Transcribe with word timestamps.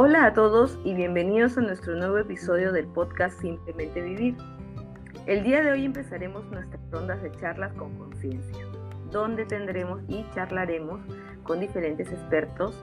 Hola 0.00 0.26
a 0.26 0.32
todos 0.32 0.78
y 0.84 0.94
bienvenidos 0.94 1.58
a 1.58 1.60
nuestro 1.60 1.96
nuevo 1.96 2.18
episodio 2.18 2.70
del 2.70 2.86
podcast 2.86 3.40
Simplemente 3.40 4.00
Vivir. 4.00 4.36
El 5.26 5.42
día 5.42 5.60
de 5.60 5.72
hoy 5.72 5.84
empezaremos 5.84 6.46
nuestras 6.52 6.80
rondas 6.92 7.20
de 7.20 7.32
charlas 7.32 7.72
con 7.72 7.98
conciencia, 7.98 8.64
donde 9.10 9.44
tendremos 9.44 10.00
y 10.06 10.24
charlaremos 10.36 11.00
con 11.42 11.58
diferentes 11.58 12.12
expertos 12.12 12.80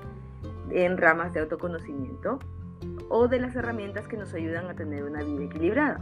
en 0.72 0.98
ramas 0.98 1.32
de 1.32 1.40
autoconocimiento 1.40 2.38
o 3.08 3.30
de 3.30 3.40
las 3.40 3.56
herramientas 3.56 4.10
que 4.10 4.18
nos 4.18 4.34
ayudan 4.34 4.70
a 4.70 4.76
tener 4.76 5.06
una 5.06 5.24
vida 5.24 5.46
equilibrada. 5.46 6.02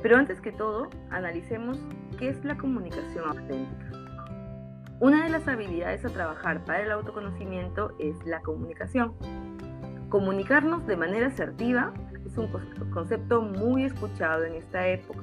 Pero 0.00 0.16
antes 0.16 0.40
que 0.40 0.52
todo, 0.52 0.90
analicemos 1.10 1.76
qué 2.20 2.28
es 2.28 2.44
la 2.44 2.56
comunicación 2.56 3.26
auténtica. 3.26 3.90
Una 5.00 5.24
de 5.24 5.30
las 5.30 5.48
habilidades 5.48 6.04
a 6.04 6.10
trabajar 6.10 6.64
para 6.64 6.84
el 6.84 6.92
autoconocimiento 6.92 7.96
es 7.98 8.14
la 8.24 8.42
comunicación. 8.42 9.16
Comunicarnos 10.08 10.86
de 10.86 10.96
manera 10.96 11.28
asertiva 11.28 11.92
es 12.24 12.38
un 12.38 12.48
concepto 12.92 13.42
muy 13.42 13.84
escuchado 13.84 14.44
en 14.44 14.54
esta 14.54 14.86
época, 14.86 15.22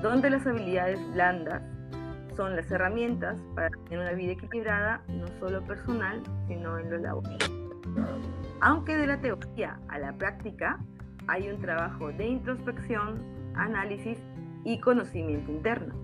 donde 0.00 0.30
las 0.30 0.46
habilidades 0.46 1.00
blandas 1.12 1.62
son 2.36 2.54
las 2.54 2.70
herramientas 2.70 3.38
para 3.54 3.70
tener 3.84 4.00
una 4.00 4.12
vida 4.12 4.32
equilibrada, 4.32 5.02
no 5.08 5.26
solo 5.40 5.62
personal, 5.64 6.22
sino 6.48 6.78
en 6.78 6.90
lo 6.90 6.98
laboral. 6.98 7.38
Aunque 8.60 8.96
de 8.96 9.06
la 9.06 9.20
teoría 9.20 9.78
a 9.88 9.98
la 9.98 10.12
práctica 10.12 10.78
hay 11.28 11.48
un 11.48 11.60
trabajo 11.60 12.12
de 12.12 12.26
introspección, 12.26 13.22
análisis 13.54 14.18
y 14.64 14.80
conocimiento 14.80 15.50
interno. 15.50 15.94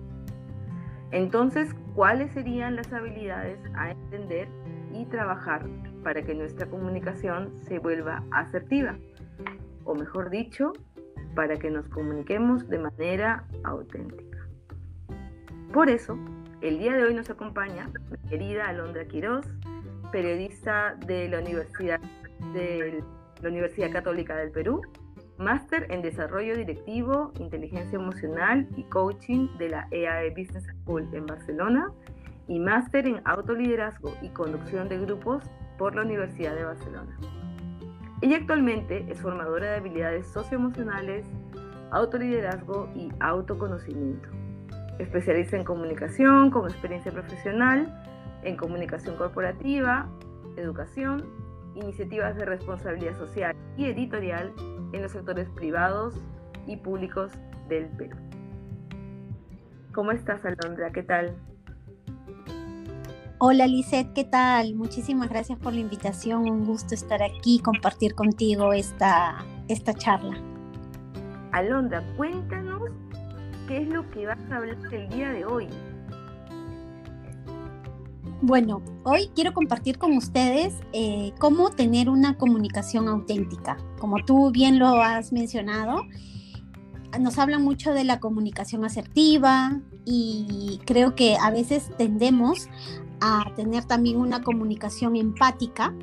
Entonces, 1.11 1.75
¿cuáles 1.95 2.31
serían 2.31 2.75
las 2.75 2.91
habilidades 2.91 3.59
a 3.75 3.91
entender 3.91 4.47
y 4.91 5.05
trabajar 5.05 5.63
para 6.03 6.21
que 6.21 6.35
nuestra 6.35 6.67
comunicación 6.67 7.53
se 7.65 7.79
vuelva 7.79 8.23
asertiva? 8.31 8.97
O 9.85 9.95
mejor 9.95 10.29
dicho, 10.29 10.73
para 11.35 11.57
que 11.57 11.69
nos 11.69 11.87
comuniquemos 11.89 12.67
de 12.69 12.79
manera 12.79 13.45
auténtica. 13.63 14.37
Por 15.73 15.89
eso, 15.89 16.17
el 16.61 16.79
día 16.79 16.93
de 16.93 17.03
hoy 17.03 17.13
nos 17.13 17.29
acompaña 17.29 17.89
mi 18.11 18.29
querida 18.29 18.67
Alondra 18.67 19.05
Quiroz, 19.05 19.45
periodista 20.11 20.95
de 21.07 21.27
la 21.29 21.39
Universidad, 21.39 21.99
de 22.53 23.03
la 23.41 23.49
Universidad 23.49 23.91
Católica 23.91 24.35
del 24.35 24.51
Perú, 24.51 24.81
máster 25.37 25.87
en 25.89 26.01
Desarrollo 26.01 26.55
Directivo, 26.55 27.33
Inteligencia 27.39 27.97
Emocional 27.97 28.67
y 28.77 28.83
Coaching 28.83 29.47
de 29.57 29.69
la 29.69 29.87
EAE 29.91 30.27
e 30.27 30.29
Business 30.29 30.65
School 30.65 31.09
en 31.13 31.25
Barcelona 31.25 31.91
y 32.47 32.59
máster 32.59 33.07
en 33.07 33.21
Autoliderazgo 33.25 34.13
y 34.21 34.29
Conducción 34.29 34.87
de 34.89 34.99
Grupos 34.99 35.43
por 35.77 35.95
la 35.95 36.01
Universidad 36.01 36.55
de 36.55 36.65
Barcelona. 36.65 37.17
Ella 38.21 38.37
actualmente 38.37 39.05
es 39.09 39.19
formadora 39.21 39.71
de 39.71 39.75
habilidades 39.77 40.27
socioemocionales, 40.27 41.25
autoliderazgo 41.91 42.89
y 42.95 43.11
autoconocimiento. 43.19 44.29
Especialista 44.99 45.57
en 45.57 45.63
comunicación 45.63 46.49
con 46.49 46.69
experiencia 46.69 47.11
profesional, 47.11 48.01
en 48.43 48.55
comunicación 48.55 49.17
corporativa, 49.17 50.07
educación, 50.55 51.25
iniciativas 51.75 52.35
de 52.37 52.45
responsabilidad 52.45 53.17
social 53.17 53.55
y 53.77 53.85
editorial 53.85 54.53
en 54.93 55.01
los 55.01 55.11
sectores 55.11 55.49
privados 55.49 56.15
y 56.67 56.77
públicos 56.77 57.31
del 57.67 57.87
Perú. 57.97 58.15
¿Cómo 59.93 60.11
estás, 60.11 60.45
Alondra? 60.45 60.91
¿Qué 60.91 61.03
tal? 61.03 61.35
Hola, 63.45 63.67
Lisette, 63.67 64.13
¿qué 64.13 64.23
tal? 64.23 64.73
Muchísimas 64.75 65.27
gracias 65.27 65.59
por 65.59 65.73
la 65.73 65.81
invitación. 65.81 66.49
Un 66.49 66.63
gusto 66.63 66.95
estar 66.95 67.21
aquí 67.21 67.55
y 67.55 67.59
compartir 67.59 68.15
contigo 68.15 68.71
esta, 68.71 69.45
esta 69.67 69.93
charla. 69.93 70.41
Alondra, 71.51 72.01
cuéntanos 72.15 72.83
qué 73.67 73.81
es 73.81 73.89
lo 73.89 74.09
que 74.11 74.27
vas 74.27 74.39
a 74.49 74.55
hablar 74.55 74.77
el 74.93 75.09
día 75.09 75.31
de 75.31 75.43
hoy. 75.43 75.67
Bueno, 78.41 78.81
hoy 79.03 79.29
quiero 79.35 79.51
compartir 79.51 79.97
con 79.97 80.15
ustedes 80.15 80.75
eh, 80.93 81.33
cómo 81.37 81.69
tener 81.69 82.07
una 82.07 82.37
comunicación 82.37 83.09
auténtica. 83.09 83.75
Como 83.99 84.23
tú 84.23 84.51
bien 84.51 84.79
lo 84.79 85.01
has 85.01 85.33
mencionado, 85.33 86.05
nos 87.19 87.37
habla 87.37 87.59
mucho 87.59 87.93
de 87.93 88.05
la 88.05 88.21
comunicación 88.21 88.85
asertiva 88.85 89.81
y 90.05 90.79
creo 90.85 91.13
que 91.15 91.35
a 91.35 91.51
veces 91.51 91.91
tendemos 91.97 92.69
a 93.23 93.45
tener 93.55 93.85
también 93.85 94.17
una 94.17 94.43
comunicación 94.43 95.15
empática 95.15 95.93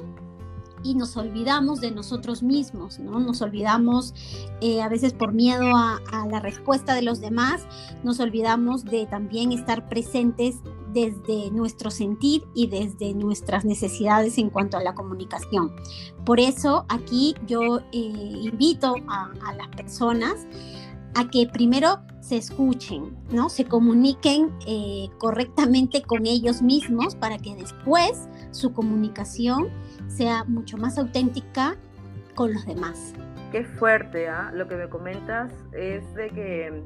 y 0.82 0.94
nos 0.94 1.16
olvidamos 1.18 1.82
de 1.82 1.90
nosotros 1.90 2.42
mismos, 2.42 2.98
¿no? 2.98 3.20
Nos 3.20 3.42
olvidamos 3.42 4.14
eh, 4.62 4.80
a 4.80 4.88
veces 4.88 5.12
por 5.12 5.32
miedo 5.32 5.76
a, 5.76 6.00
la 6.30 6.40
respuesta 6.40 6.94
de 6.94 7.02
los 7.02 7.20
demás, 7.20 7.66
nos 8.02 8.20
olvidamos 8.20 8.84
de 8.84 9.06
también 9.06 9.52
estar 9.52 9.88
presentes 9.88 10.56
desde 10.92 11.50
nuestro 11.50 11.90
sentir 11.90 12.44
y 12.54 12.66
desde 12.66 13.14
nuestras 13.14 13.64
necesidades 13.64 14.38
en 14.38 14.48
cuanto 14.48 14.78
a 14.78 14.82
la 14.82 14.94
comunicación. 14.94 15.72
Por 16.24 16.40
eso 16.40 16.86
aquí 16.88 17.34
yo 17.46 17.80
eh, 17.92 18.40
invito 18.42 18.94
a, 19.08 19.30
las 19.56 19.68
personas 19.68 20.46
a 21.14 21.28
que 21.28 21.46
primero 21.52 22.00
se 22.20 22.36
escuchen, 22.36 23.16
¿no? 23.32 23.48
Se 23.48 23.64
comuniquen 23.64 24.50
eh, 24.66 25.08
correctamente 25.18 26.02
con 26.02 26.26
ellos 26.26 26.62
mismos 26.62 27.14
para 27.14 27.38
que 27.38 27.56
después 27.56 28.28
su 28.50 28.72
comunicación 28.72 29.68
sea 30.08 30.44
mucho 30.44 30.76
más 30.76 30.98
auténtica 30.98 31.76
con 32.34 32.52
los 32.52 32.66
demás. 32.66 33.14
Qué 33.52 33.64
fuerte, 33.64 34.28
¿ah? 34.28 34.52
Lo 34.54 34.68
que 34.68 34.76
me 34.76 34.88
comentas 34.88 35.52
es 35.72 36.14
de 36.14 36.28
que 36.28 36.82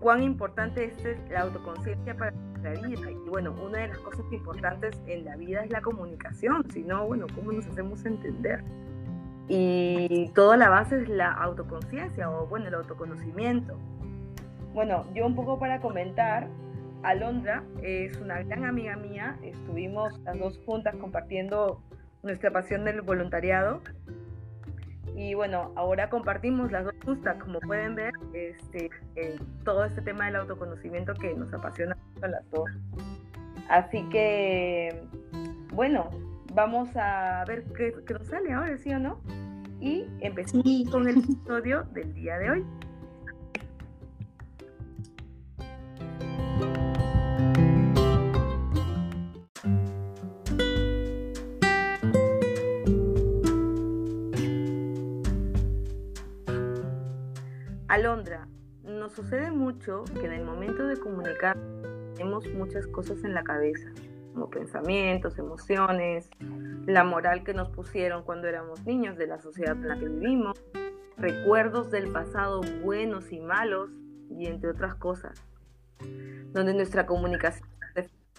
cuán 0.00 0.22
importante 0.22 0.84
es 0.84 1.30
la 1.30 1.42
autoconciencia 1.42 2.16
para 2.16 2.32
nuestra 2.32 2.72
vida. 2.86 3.10
Y 3.10 3.28
bueno, 3.28 3.54
una 3.62 3.78
de 3.78 3.88
las 3.88 3.98
cosas 3.98 4.24
importantes 4.32 5.00
en 5.06 5.24
la 5.24 5.36
vida 5.36 5.64
es 5.64 5.70
la 5.70 5.80
comunicación, 5.80 6.64
si 6.72 6.82
no, 6.82 7.06
bueno, 7.06 7.26
¿cómo 7.34 7.52
nos 7.52 7.66
hacemos 7.66 8.04
entender? 8.04 8.64
Y 9.52 10.28
toda 10.28 10.56
la 10.56 10.68
base 10.68 11.02
es 11.02 11.08
la 11.08 11.32
autoconciencia 11.32 12.30
o 12.30 12.46
bueno, 12.46 12.68
el 12.68 12.74
autoconocimiento. 12.74 13.76
Bueno, 14.72 15.04
yo 15.12 15.26
un 15.26 15.34
poco 15.34 15.58
para 15.58 15.80
comentar, 15.80 16.46
Alondra 17.02 17.64
es 17.82 18.16
una 18.18 18.44
gran 18.44 18.64
amiga 18.64 18.94
mía, 18.94 19.36
estuvimos 19.42 20.16
las 20.20 20.38
dos 20.38 20.60
juntas 20.64 20.94
compartiendo 20.94 21.82
nuestra 22.22 22.52
pasión 22.52 22.84
del 22.84 23.02
voluntariado. 23.02 23.80
Y 25.16 25.34
bueno, 25.34 25.72
ahora 25.74 26.08
compartimos 26.10 26.70
las 26.70 26.84
dos 26.84 26.94
justas, 27.04 27.36
como 27.42 27.58
pueden 27.58 27.96
ver, 27.96 28.12
este, 28.32 28.88
eh, 29.16 29.36
todo 29.64 29.84
este 29.84 30.00
tema 30.00 30.26
del 30.26 30.36
autoconocimiento 30.36 31.12
que 31.14 31.34
nos 31.34 31.52
apasiona 31.52 31.96
a 32.22 32.28
las 32.28 32.48
dos. 32.52 32.70
Así 33.68 34.08
que, 34.10 35.02
bueno, 35.72 36.08
vamos 36.54 36.88
a 36.96 37.44
ver 37.46 37.64
qué, 37.76 37.94
qué 38.06 38.14
nos 38.14 38.26
sale 38.26 38.52
ahora, 38.52 38.76
¿sí 38.78 38.92
o 38.92 38.98
no? 38.98 39.20
Y 39.80 40.06
empecemos 40.20 40.90
con 40.90 41.08
el 41.08 41.18
episodio 41.24 41.84
del 41.92 42.12
día 42.14 42.38
de 42.38 42.50
hoy. 42.50 42.66
Alondra, 57.88 58.46
nos 58.84 59.12
sucede 59.12 59.50
mucho 59.50 60.04
que 60.04 60.24
en 60.24 60.32
el 60.32 60.44
momento 60.44 60.86
de 60.86 60.96
comunicar 60.96 61.58
tenemos 62.14 62.46
muchas 62.54 62.86
cosas 62.86 63.24
en 63.24 63.34
la 63.34 63.42
cabeza, 63.42 63.88
como 64.32 64.50
pensamientos, 64.50 65.38
emociones, 65.38 66.28
la 66.86 67.04
moral 67.04 67.44
que 67.44 67.54
nos 67.54 67.68
pusieron 67.68 68.22
cuando 68.22 68.48
éramos 68.48 68.84
niños 68.86 69.16
de 69.16 69.26
la 69.26 69.40
sociedad 69.40 69.76
en 69.76 69.88
la 69.88 69.98
que 69.98 70.08
vivimos, 70.08 70.62
recuerdos 71.16 71.90
del 71.90 72.10
pasado 72.12 72.60
buenos 72.82 73.32
y 73.32 73.40
malos, 73.40 73.90
y 74.30 74.46
entre 74.46 74.70
otras 74.70 74.94
cosas, 74.94 75.42
donde 76.52 76.72
nuestra 76.72 77.06
comunicación 77.06 77.68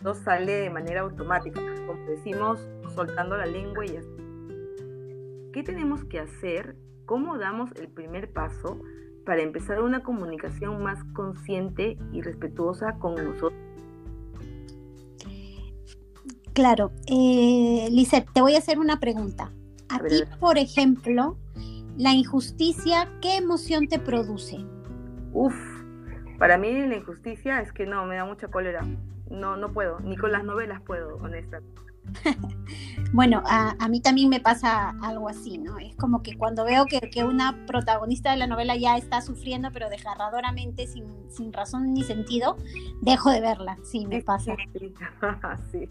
no 0.03 0.15
sale 0.15 0.53
de 0.53 0.69
manera 0.69 1.01
automática, 1.01 1.61
como 1.85 1.93
decimos, 2.07 2.67
soltando 2.95 3.37
la 3.37 3.45
lengua 3.45 3.85
y 3.85 3.97
así. 3.97 4.31
¿Qué 5.53 5.63
tenemos 5.63 6.03
que 6.05 6.19
hacer? 6.19 6.75
¿Cómo 7.05 7.37
damos 7.37 7.71
el 7.73 7.89
primer 7.89 8.31
paso 8.31 8.81
para 9.25 9.41
empezar 9.41 9.81
una 9.81 10.01
comunicación 10.01 10.81
más 10.81 11.03
consciente 11.13 11.97
y 12.11 12.21
respetuosa 12.21 12.97
con 12.99 13.15
nosotros? 13.15 13.70
Claro, 16.53 16.91
eh, 17.07 17.89
te 18.33 18.41
voy 18.41 18.55
a 18.55 18.57
hacer 18.57 18.79
una 18.79 18.99
pregunta. 18.99 19.51
A, 19.89 19.99
ti, 19.99 20.23
por 20.39 20.57
ejemplo, 20.57 21.37
la 21.97 22.13
injusticia, 22.13 23.09
¿qué 23.21 23.37
emoción 23.37 23.87
te 23.87 23.99
produce? 23.99 24.57
Uf, 25.33 25.55
para 26.37 26.57
mí 26.57 26.71
la 26.87 26.95
injusticia 26.95 27.61
es 27.61 27.71
que 27.71 27.85
no, 27.85 28.05
me 28.05 28.15
da 28.15 28.25
mucha 28.25 28.47
cólera. 28.47 28.83
No, 29.31 29.57
no 29.57 29.71
puedo, 29.71 29.99
ni 30.01 30.17
con 30.17 30.31
las 30.31 30.43
novelas 30.43 30.81
puedo, 30.81 31.17
honestamente. 31.17 31.81
bueno, 33.13 33.43
a, 33.45 33.87
mí 33.87 34.01
también 34.01 34.29
me 34.29 34.39
pasa 34.39 34.89
algo 35.01 35.29
así, 35.29 35.57
¿no? 35.57 35.77
Es 35.77 35.95
como 35.95 36.23
que 36.23 36.37
cuando 36.37 36.65
veo 36.65 36.85
que, 36.85 37.23
una 37.23 37.65
protagonista 37.65 38.31
de 38.31 38.37
la 38.37 38.47
novela 38.47 38.75
ya 38.75 38.97
está 38.97 39.21
sufriendo, 39.21 39.69
pero 39.71 39.89
desgarradoramente, 39.89 40.87
sin, 40.87 41.05
sin 41.29 41.53
razón 41.53 41.93
ni 41.93 42.03
sentido, 42.03 42.57
dejo 43.01 43.29
de 43.29 43.41
verla, 43.41 43.77
sí, 43.83 44.05
me 44.07 44.21
pasa. 44.21 44.55
sí. 45.71 45.89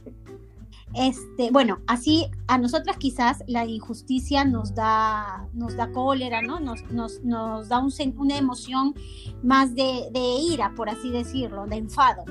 Este, 0.95 1.53
bueno, 1.53 1.79
así 1.87 2.27
a 2.49 2.59
nosotras 2.59 2.97
quizás 2.97 3.45
la 3.47 3.65
injusticia 3.65 4.45
nos 4.45 4.75
da, 4.75 5.47
nos 5.53 5.77
da 5.77 5.93
cólera, 5.93 6.43
¿no? 6.43 6.59
Nos, 6.59 6.83
nos, 6.91 7.23
nos 7.23 7.69
da 7.69 7.79
un, 7.79 7.93
una 8.17 8.37
emoción 8.37 8.95
más 9.43 9.75
de, 9.77 10.09
de, 10.11 10.21
ira, 10.53 10.73
por 10.75 10.91
así 10.91 11.11
decirlo, 11.11 11.67
de 11.67 11.77
enfado. 11.77 12.25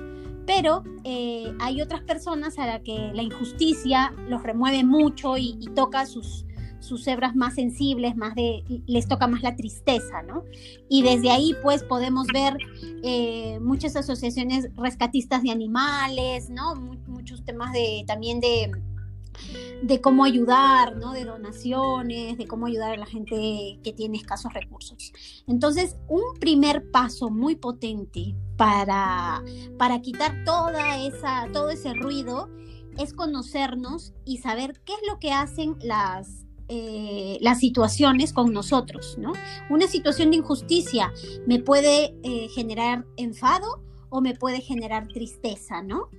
Pero 0.49 0.83
eh, 1.03 1.53
hay 1.59 1.79
otras 1.79 2.01
personas 2.01 2.57
a 2.57 2.65
las 2.65 2.81
que 2.81 3.11
la 3.13 3.21
injusticia 3.21 4.11
los 4.27 4.41
remueve 4.41 4.83
mucho 4.83 5.37
y, 5.37 5.69
toca 5.75 6.07
sus, 6.07 6.43
sus 6.79 7.05
hebras 7.05 7.35
más 7.35 7.53
sensibles, 7.53 8.15
más 8.15 8.33
de, 8.33 8.63
les 8.87 9.07
toca 9.07 9.27
más 9.27 9.43
la 9.43 9.55
tristeza, 9.55 10.23
¿no? 10.23 10.43
Y 10.89 11.03
desde 11.03 11.29
ahí 11.29 11.55
pues 11.61 11.83
podemos 11.83 12.25
ver 12.33 12.57
eh, 13.03 13.59
muchas 13.61 13.95
asociaciones 13.95 14.69
rescatistas 14.75 15.43
de 15.43 15.51
animales, 15.51 16.49
¿no? 16.49 16.73
muchos 16.75 17.45
temas 17.45 17.71
de 17.71 18.03
también 18.07 18.39
de 18.39 18.71
de 19.81 20.01
cómo 20.01 20.23
ayudar, 20.23 20.95
¿no? 20.97 21.13
De 21.13 21.25
donaciones, 21.25 22.37
de 22.37 22.47
cómo 22.47 22.65
ayudar 22.67 22.93
a 22.93 22.97
la 22.97 23.05
gente 23.05 23.79
que 23.83 23.93
tiene 23.93 24.17
escasos 24.17 24.53
recursos. 24.53 25.13
Entonces, 25.47 25.97
un 26.07 26.39
primer 26.39 26.91
paso 26.91 27.29
muy 27.29 27.55
potente 27.55 28.35
para, 28.57 29.43
para 29.77 30.01
quitar 30.01 30.43
toda 30.45 30.97
esa, 30.97 31.47
todo 31.53 31.69
ese 31.69 31.93
ruido 31.93 32.49
es 32.97 33.13
conocernos 33.13 34.13
y 34.25 34.39
saber 34.39 34.81
qué 34.85 34.93
es 34.93 34.99
lo 35.07 35.19
que 35.19 35.31
hacen 35.31 35.77
las, 35.81 36.45
eh, 36.67 37.37
las 37.41 37.59
situaciones 37.59 38.33
con 38.33 38.51
nosotros, 38.51 39.17
¿no? 39.17 39.33
Una 39.69 39.87
situación 39.87 40.31
de 40.31 40.37
injusticia 40.37 41.13
me 41.47 41.59
puede 41.59 42.15
eh, 42.23 42.49
generar 42.49 43.05
enfado 43.15 43.81
o 44.09 44.21
me 44.21 44.35
puede 44.35 44.61
generar 44.61 45.07
tristeza, 45.07 45.81
¿no? 45.81 46.09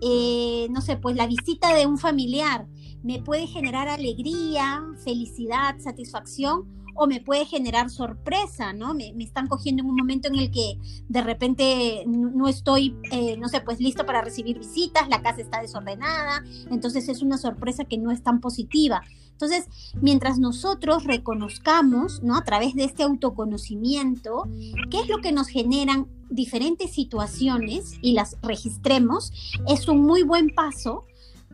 Eh, 0.00 0.66
no 0.70 0.80
sé, 0.80 0.96
pues 0.96 1.16
la 1.16 1.26
visita 1.26 1.74
de 1.74 1.86
un 1.86 1.98
familiar 1.98 2.66
me 3.02 3.20
puede 3.20 3.46
generar 3.46 3.88
alegría, 3.88 4.84
felicidad, 5.04 5.78
satisfacción 5.78 6.77
o 6.98 7.06
me 7.06 7.20
puede 7.20 7.46
generar 7.46 7.90
sorpresa, 7.90 8.72
¿no? 8.72 8.92
Me, 8.92 9.14
están 9.20 9.46
cogiendo 9.46 9.82
en 9.82 9.90
un 9.90 9.96
momento 9.96 10.28
en 10.28 10.34
el 10.34 10.50
que 10.50 10.78
de 11.08 11.22
repente 11.22 12.04
no 12.06 12.48
estoy, 12.48 12.96
no 13.38 13.48
sé, 13.48 13.60
pues 13.60 13.78
listo 13.78 14.04
para 14.04 14.20
recibir 14.20 14.58
visitas, 14.58 15.08
la 15.08 15.22
casa 15.22 15.40
está 15.40 15.60
desordenada, 15.60 16.42
entonces 16.70 17.08
es 17.08 17.22
una 17.22 17.38
sorpresa 17.38 17.84
que 17.84 17.98
no 17.98 18.10
es 18.10 18.22
tan 18.22 18.40
positiva. 18.40 19.02
Entonces, 19.30 19.68
mientras 20.02 20.40
nosotros 20.40 21.04
reconozcamos, 21.04 22.20
¿no? 22.24 22.36
A 22.36 22.42
través 22.42 22.74
de 22.74 22.82
este 22.82 23.04
autoconocimiento, 23.04 24.48
qué 24.90 24.98
es 24.98 25.08
lo 25.08 25.18
que 25.18 25.30
nos 25.30 25.46
generan 25.46 26.08
diferentes 26.28 26.90
situaciones 26.90 27.92
y 28.02 28.14
las 28.14 28.36
registremos, 28.42 29.32
es 29.68 29.86
un 29.86 30.00
muy 30.00 30.24
buen 30.24 30.48
paso 30.48 31.04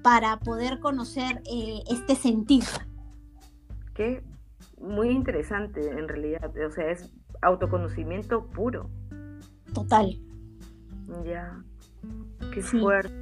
para 0.03 0.41
poder 0.41 0.81
conocer 0.81 1.43
eh, 1.45 1.83
este 1.91 2.17
sentir. 2.17 2.65
Qué 3.95 4.23
muy 4.85 5.09
interesante 5.11 5.91
en 5.91 6.09
realidad, 6.09 6.53
o 6.57 6.71
sea, 6.71 6.91
es 6.91 7.13
autoconocimiento 7.43 8.47
puro. 8.51 8.91
Total. 9.73 10.19
Ya, 11.25 11.63
qué 12.53 12.63
fuerte. 12.63 13.13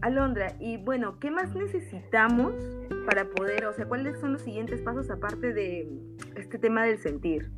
Alondra, 0.00 0.56
y 0.58 0.78
bueno, 0.78 1.18
¿qué 1.18 1.30
más 1.30 1.54
necesitamos 1.54 2.54
para 3.04 3.28
poder, 3.28 3.66
o 3.66 3.74
sea, 3.74 3.86
cuáles 3.86 4.18
son 4.20 4.32
los 4.32 4.42
siguientes 4.42 4.80
pasos 4.80 5.10
aparte 5.10 5.52
de 5.52 5.86
este 6.34 6.58
tema 6.58 6.84
del 6.84 6.98
sentir? 6.98 7.50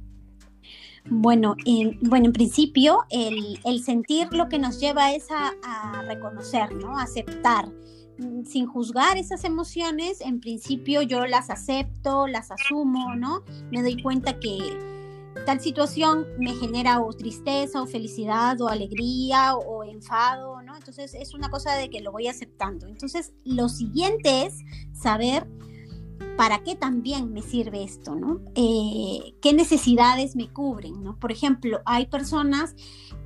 Bueno, 1.06 1.56
en, 1.64 1.98
bueno, 2.02 2.26
en 2.26 2.32
principio 2.32 3.04
el, 3.10 3.82
sentir 3.82 4.32
lo 4.32 4.48
que 4.48 4.58
nos 4.58 4.80
lleva 4.80 5.12
es 5.12 5.28
a, 5.30 6.02
reconocer, 6.06 6.74
¿no? 6.74 6.98
aceptar. 6.98 7.68
Sin 8.44 8.66
juzgar 8.66 9.16
esas 9.16 9.44
emociones, 9.44 10.20
en 10.20 10.40
principio 10.40 11.00
yo 11.00 11.26
las 11.26 11.48
acepto, 11.48 12.26
las 12.26 12.50
asumo, 12.50 13.16
¿no? 13.16 13.42
Me 13.70 13.80
doy 13.80 14.02
cuenta 14.02 14.38
que, 14.38 14.58
tal 15.46 15.60
situación 15.60 16.26
me 16.38 16.54
genera 16.54 17.00
o 17.00 17.12
tristeza 17.12 17.82
o 17.82 17.86
felicidad 17.86 18.60
o 18.60 18.68
alegría 18.68 19.54
o, 19.54 19.84
enfado, 19.84 20.60
¿no? 20.62 20.76
Entonces 20.76 21.14
es 21.14 21.34
una 21.34 21.50
cosa 21.50 21.74
de 21.76 21.88
que 21.90 22.00
lo 22.00 22.12
voy 22.12 22.28
aceptando. 22.28 22.86
Entonces 22.86 23.32
lo 23.44 23.68
siguiente 23.68 24.46
es 24.46 24.58
saber 24.92 25.46
para 26.36 26.62
qué 26.62 26.74
también 26.74 27.32
me 27.32 27.42
sirve 27.42 27.82
esto, 27.82 28.14
¿no? 28.14 28.40
Eh, 28.54 29.34
¿Qué 29.42 29.52
necesidades 29.52 30.36
me 30.36 30.48
cubren, 30.48 31.02
¿no? 31.02 31.18
Por 31.18 31.32
ejemplo, 31.32 31.80
hay 31.84 32.06
personas 32.06 32.74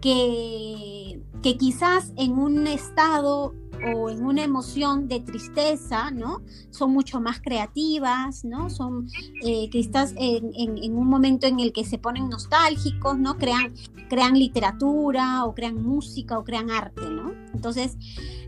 que, 0.00 1.22
que 1.42 1.56
quizás 1.56 2.12
en 2.16 2.32
un 2.32 2.66
estado 2.66 3.54
o 3.94 4.10
en 4.10 4.24
una 4.24 4.42
emoción 4.42 5.08
de 5.08 5.20
tristeza, 5.20 6.10
¿no? 6.10 6.42
Son 6.70 6.92
mucho 6.92 7.20
más 7.20 7.40
creativas, 7.40 8.44
¿no? 8.44 8.70
Son 8.70 9.08
eh, 9.42 9.68
que 9.70 9.78
estás 9.78 10.14
en, 10.16 10.50
en, 10.54 10.96
un 10.96 11.08
momento 11.08 11.46
en 11.46 11.60
el 11.60 11.72
que 11.72 11.84
se 11.84 11.98
ponen 11.98 12.28
nostálgicos, 12.28 13.18
¿no? 13.18 13.36
Crean, 13.36 13.74
crean 14.08 14.38
literatura 14.38 15.44
o 15.44 15.54
crean 15.54 15.82
música 15.82 16.38
o 16.38 16.44
crean 16.44 16.70
arte, 16.70 17.02
¿no? 17.08 17.32
Entonces, 17.52 17.96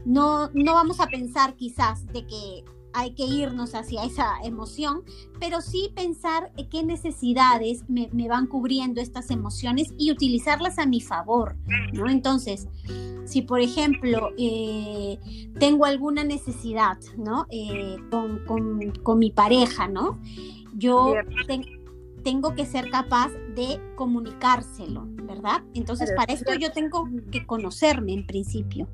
no, 0.04 0.50
no 0.54 0.74
vamos 0.74 1.00
a 1.00 1.06
pensar 1.06 1.54
quizás 1.56 2.06
de 2.08 2.26
que 2.26 2.64
hay 2.96 3.12
que 3.12 3.24
irnos 3.24 3.74
hacia 3.74 4.04
esa 4.04 4.36
emoción, 4.42 5.02
pero 5.38 5.60
sí 5.60 5.92
pensar 5.94 6.50
qué 6.70 6.82
necesidades 6.82 7.84
me, 7.88 8.08
van 8.26 8.46
cubriendo 8.46 9.02
estas 9.02 9.30
emociones 9.30 9.92
y 9.98 10.10
utilizarlas 10.10 10.78
a 10.78 10.86
mi 10.86 11.02
favor, 11.02 11.56
¿no? 11.92 12.08
Entonces, 12.08 12.68
si 13.26 13.42
por 13.42 13.60
ejemplo 13.60 14.30
eh, 14.38 15.18
tengo 15.58 15.84
alguna 15.84 16.24
necesidad, 16.24 16.96
¿no? 17.18 17.46
Eh, 17.50 17.98
con, 18.10 19.18
mi 19.18 19.30
pareja, 19.30 19.88
¿no? 19.88 20.18
Yo 20.74 21.14
tengo 22.24 22.54
que 22.54 22.64
ser 22.64 22.88
capaz 22.88 23.30
de 23.54 23.78
comunicárselo, 23.94 25.04
¿verdad? 25.06 25.62
Entonces, 25.74 26.12
para 26.16 26.32
esto 26.32 26.54
yo 26.54 26.72
tengo 26.72 27.06
que 27.30 27.44
conocerme 27.44 28.14
en 28.14 28.26
principio. 28.26 28.88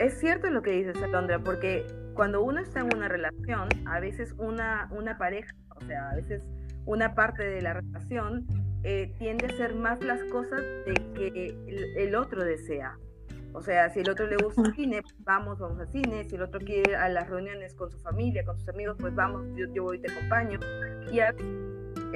Es 0.00 0.18
cierto 0.18 0.50
lo 0.50 0.60
que 0.60 0.72
dices, 0.72 1.00
Alondra, 1.02 1.42
porque 1.42 1.86
cuando 2.18 2.42
uno 2.42 2.58
está 2.58 2.80
en 2.80 2.92
una 2.96 3.06
relación, 3.06 3.68
a 3.86 4.00
veces 4.00 4.34
una, 4.38 4.88
una 4.90 5.18
pareja, 5.18 5.54
o 5.76 5.84
sea, 5.84 6.10
a 6.10 6.16
veces 6.16 6.42
una 6.84 7.14
parte 7.14 7.44
de 7.44 7.62
la 7.62 7.74
relación 7.74 8.44
eh, 8.82 9.14
tiende 9.20 9.46
a 9.46 9.50
hacer 9.50 9.76
más 9.76 10.02
las 10.02 10.24
cosas 10.24 10.60
de 10.60 10.94
que 11.14 11.56
el, 11.96 12.16
otro 12.16 12.42
desea. 12.42 12.98
O 13.52 13.62
sea, 13.62 13.90
si 13.90 14.00
el 14.00 14.10
otro 14.10 14.26
le 14.26 14.36
gusta 14.36 14.62
el 14.62 14.74
cine, 14.74 15.00
pues 15.02 15.14
vamos, 15.20 15.60
vamos 15.60 15.78
al 15.78 15.92
cine. 15.92 16.24
Si 16.24 16.34
el 16.34 16.42
otro 16.42 16.58
quiere 16.58 16.90
ir 16.90 16.96
a 16.96 17.08
las 17.08 17.30
reuniones 17.30 17.72
con 17.74 17.88
su 17.88 18.00
familia, 18.00 18.44
con 18.44 18.58
sus 18.58 18.68
amigos, 18.68 18.96
pues 18.98 19.14
vamos, 19.14 19.46
yo, 19.54 19.72
yo 19.72 19.84
voy 19.84 19.98
y 19.98 20.00
te 20.00 20.10
acompaño. 20.10 20.58
Y 21.12 21.20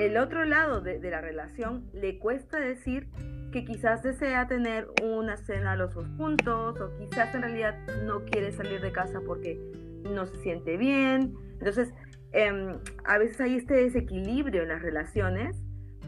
el 0.00 0.16
otro 0.16 0.44
lado 0.44 0.80
de, 0.80 0.99
de 0.99 1.11
la 1.12 1.21
relación 1.21 1.88
le 1.92 2.18
cuesta 2.18 2.59
decir 2.59 3.09
que 3.52 3.64
quizás 3.64 4.02
desea 4.02 4.49
tener 4.49 4.88
una 5.00 5.37
cena 5.37 5.76
los 5.76 5.94
dos 5.94 6.09
juntos 6.16 6.80
o 6.80 6.99
quizás 6.99 7.32
en 7.37 7.42
realidad 7.42 7.78
no 8.04 8.25
quiere 8.25 8.50
salir 8.50 8.80
de 8.80 8.90
casa 8.90 9.21
porque 9.25 9.61
no 10.04 10.26
se 10.26 10.37
siente 10.42 10.76
bien. 10.76 11.35
Entonces, 11.59 11.92
em, 12.32 12.78
a 13.04 13.18
veces 13.18 13.40
hay 13.40 13.56
este 13.56 13.75
desequilibrio 13.75 14.62
en 14.62 14.68
las 14.68 14.82
relaciones 14.82 15.56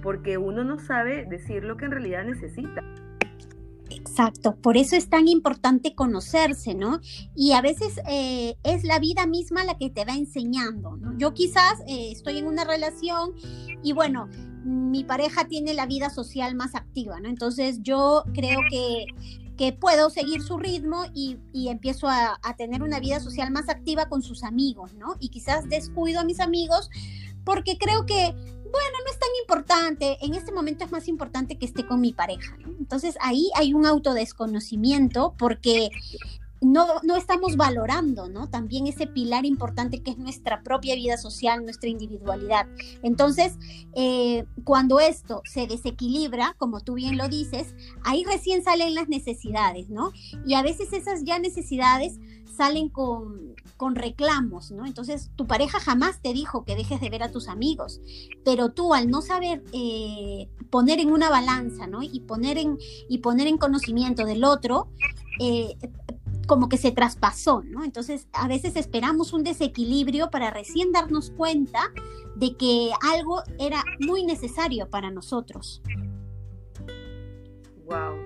porque 0.03 0.37
uno 0.37 0.65
no 0.65 0.79
sabe 0.79 1.25
decir 1.25 1.65
lo 1.65 1.77
que 1.77 1.87
en 1.87 1.93
realidad 1.93 2.25
necesita. 2.25 2.83
Exacto, 3.91 4.57
por 4.57 4.77
eso 4.77 4.97
es 4.97 5.09
tan 5.09 5.29
importante 5.29 5.95
conocerse, 5.95 6.75
¿no? 6.75 7.01
Y 7.35 7.53
a 7.53 7.61
veces 7.61 8.01
eh, 8.09 8.55
es 8.63 8.85
la 8.85 8.99
vida 8.99 9.27
misma 9.27 9.65
la 9.65 9.77
que 9.77 9.91
te 9.91 10.05
va 10.05 10.15
enseñando. 10.15 10.99
Yo 11.17 11.33
quizás 11.35 11.81
eh, 11.89 12.13
estoy 12.13 12.39
en 12.39 12.47
una 12.47 12.65
relación 12.65 13.33
y 13.83 13.93
bueno, 13.93 14.29
mi 14.65 15.05
pareja 15.05 15.47
tiene 15.47 15.75
la 15.75 15.87
vida 15.87 16.11
social 16.11 16.55
más 16.55 16.75
activa, 16.75 17.21
¿no? 17.21 17.29
Entonces 17.29 17.83
yo 17.83 18.25
creo 18.35 18.61
que 18.71 19.07
que 19.57 19.73
puedo 19.73 20.11
seguir 20.11 20.43
su 20.43 20.59
ritmo 20.59 21.05
y, 21.15 21.39
empiezo 21.69 22.09
a, 22.09 22.39
tener 22.57 22.83
una 22.83 23.01
vida 23.01 23.21
social 23.21 23.51
más 23.51 23.69
activa 23.69 24.09
con 24.09 24.23
sus 24.23 24.45
amigos, 24.45 24.95
¿no? 24.95 25.17
Y 25.21 25.29
quizás 25.29 25.69
descuido 25.69 26.21
a 26.21 26.25
mis 26.25 26.41
amigos 26.41 26.91
porque 27.45 27.77
creo 27.79 28.07
que, 28.07 28.33
bueno, 28.33 28.99
no 29.05 29.11
es 29.11 29.19
tan 29.19 29.29
importante, 29.43 30.19
en 30.23 30.35
este 30.35 30.53
momento 30.53 30.85
es 30.85 30.93
más 30.93 31.09
importante 31.09 31.59
que 31.59 31.67
esté 31.67 31.87
con 31.87 32.01
mi 32.01 32.13
pareja, 32.13 32.57
¿no? 32.59 32.69
Entonces 32.79 33.17
ahí 33.21 33.51
hay 33.55 33.75
un 33.75 33.87
autodesconocimiento 33.87 35.35
porque 35.39 35.91
no, 36.65 36.87
no, 37.03 37.17
estamos 37.17 37.57
valorando, 37.57 38.29
¿no? 38.29 38.49
También 38.49 38.87
ese 38.87 39.07
pilar 39.07 39.45
importante 39.45 40.03
que 40.03 40.13
es 40.13 40.19
nuestra 40.19 40.63
propia 40.63 40.95
vida 40.95 41.17
social, 41.17 41.65
nuestra 41.65 41.89
individualidad. 41.89 42.67
Entonces, 43.03 43.59
eh, 43.95 44.45
cuando 44.65 45.01
esto 45.01 45.43
se 45.45 45.67
desequilibra, 45.67 46.55
como 46.59 46.81
tú 46.81 46.95
bien 46.95 47.17
lo 47.17 47.29
dices, 47.29 47.75
ahí 48.03 48.25
recién 48.25 48.63
salen 48.65 48.95
las 48.95 49.09
necesidades, 49.09 49.89
¿no? 49.89 50.13
Y 50.47 50.55
a 50.55 50.63
veces 50.63 50.93
esas 50.93 51.25
ya 51.25 51.39
necesidades 51.39 52.19
salen 52.57 52.89
con, 52.89 53.55
con 53.77 53.95
reclamos, 53.95 54.71
¿no? 54.71 54.87
Entonces, 54.87 55.31
tu 55.37 55.47
pareja 55.47 55.81
jamás 55.81 56.21
te 56.23 56.33
dijo 56.33 56.65
que 56.65 56.77
dejes 56.77 57.01
de 57.01 57.11
ver 57.11 57.23
a 57.23 57.31
tus 57.31 57.49
amigos, 57.49 58.01
pero 58.45 58.71
tú 58.71 58.95
al 58.95 59.11
no 59.11 59.23
saber 59.23 59.63
eh, 59.73 60.49
poner 60.71 61.01
en 61.01 61.11
una 61.11 61.31
balanza, 61.31 61.87
¿no? 61.87 62.03
Y 62.03 62.21
poner 62.21 62.59
en, 62.59 62.79
y 63.09 63.19
poner 63.19 63.47
en 63.47 63.59
conocimiento 63.59 64.25
del 64.25 64.45
otro, 64.45 64.89
eh, 65.41 65.77
como 66.47 66.69
que 66.69 66.77
se 66.77 66.93
traspasó, 66.93 67.63
¿no? 67.65 67.85
Entonces, 67.85 68.29
a 68.33 68.49
veces 68.49 68.77
esperamos 68.77 69.33
un 69.33 69.45
desequilibrio 69.45 70.31
para 70.31 70.51
recién 70.51 70.93
darnos 70.93 71.31
cuenta 71.31 71.93
de 72.37 72.57
que 72.57 72.91
algo 73.13 73.43
era 73.59 73.85
muy 74.01 74.25
necesario 74.25 74.89
para 74.89 75.11
nosotros. 75.11 75.83
Wow. 77.87 78.17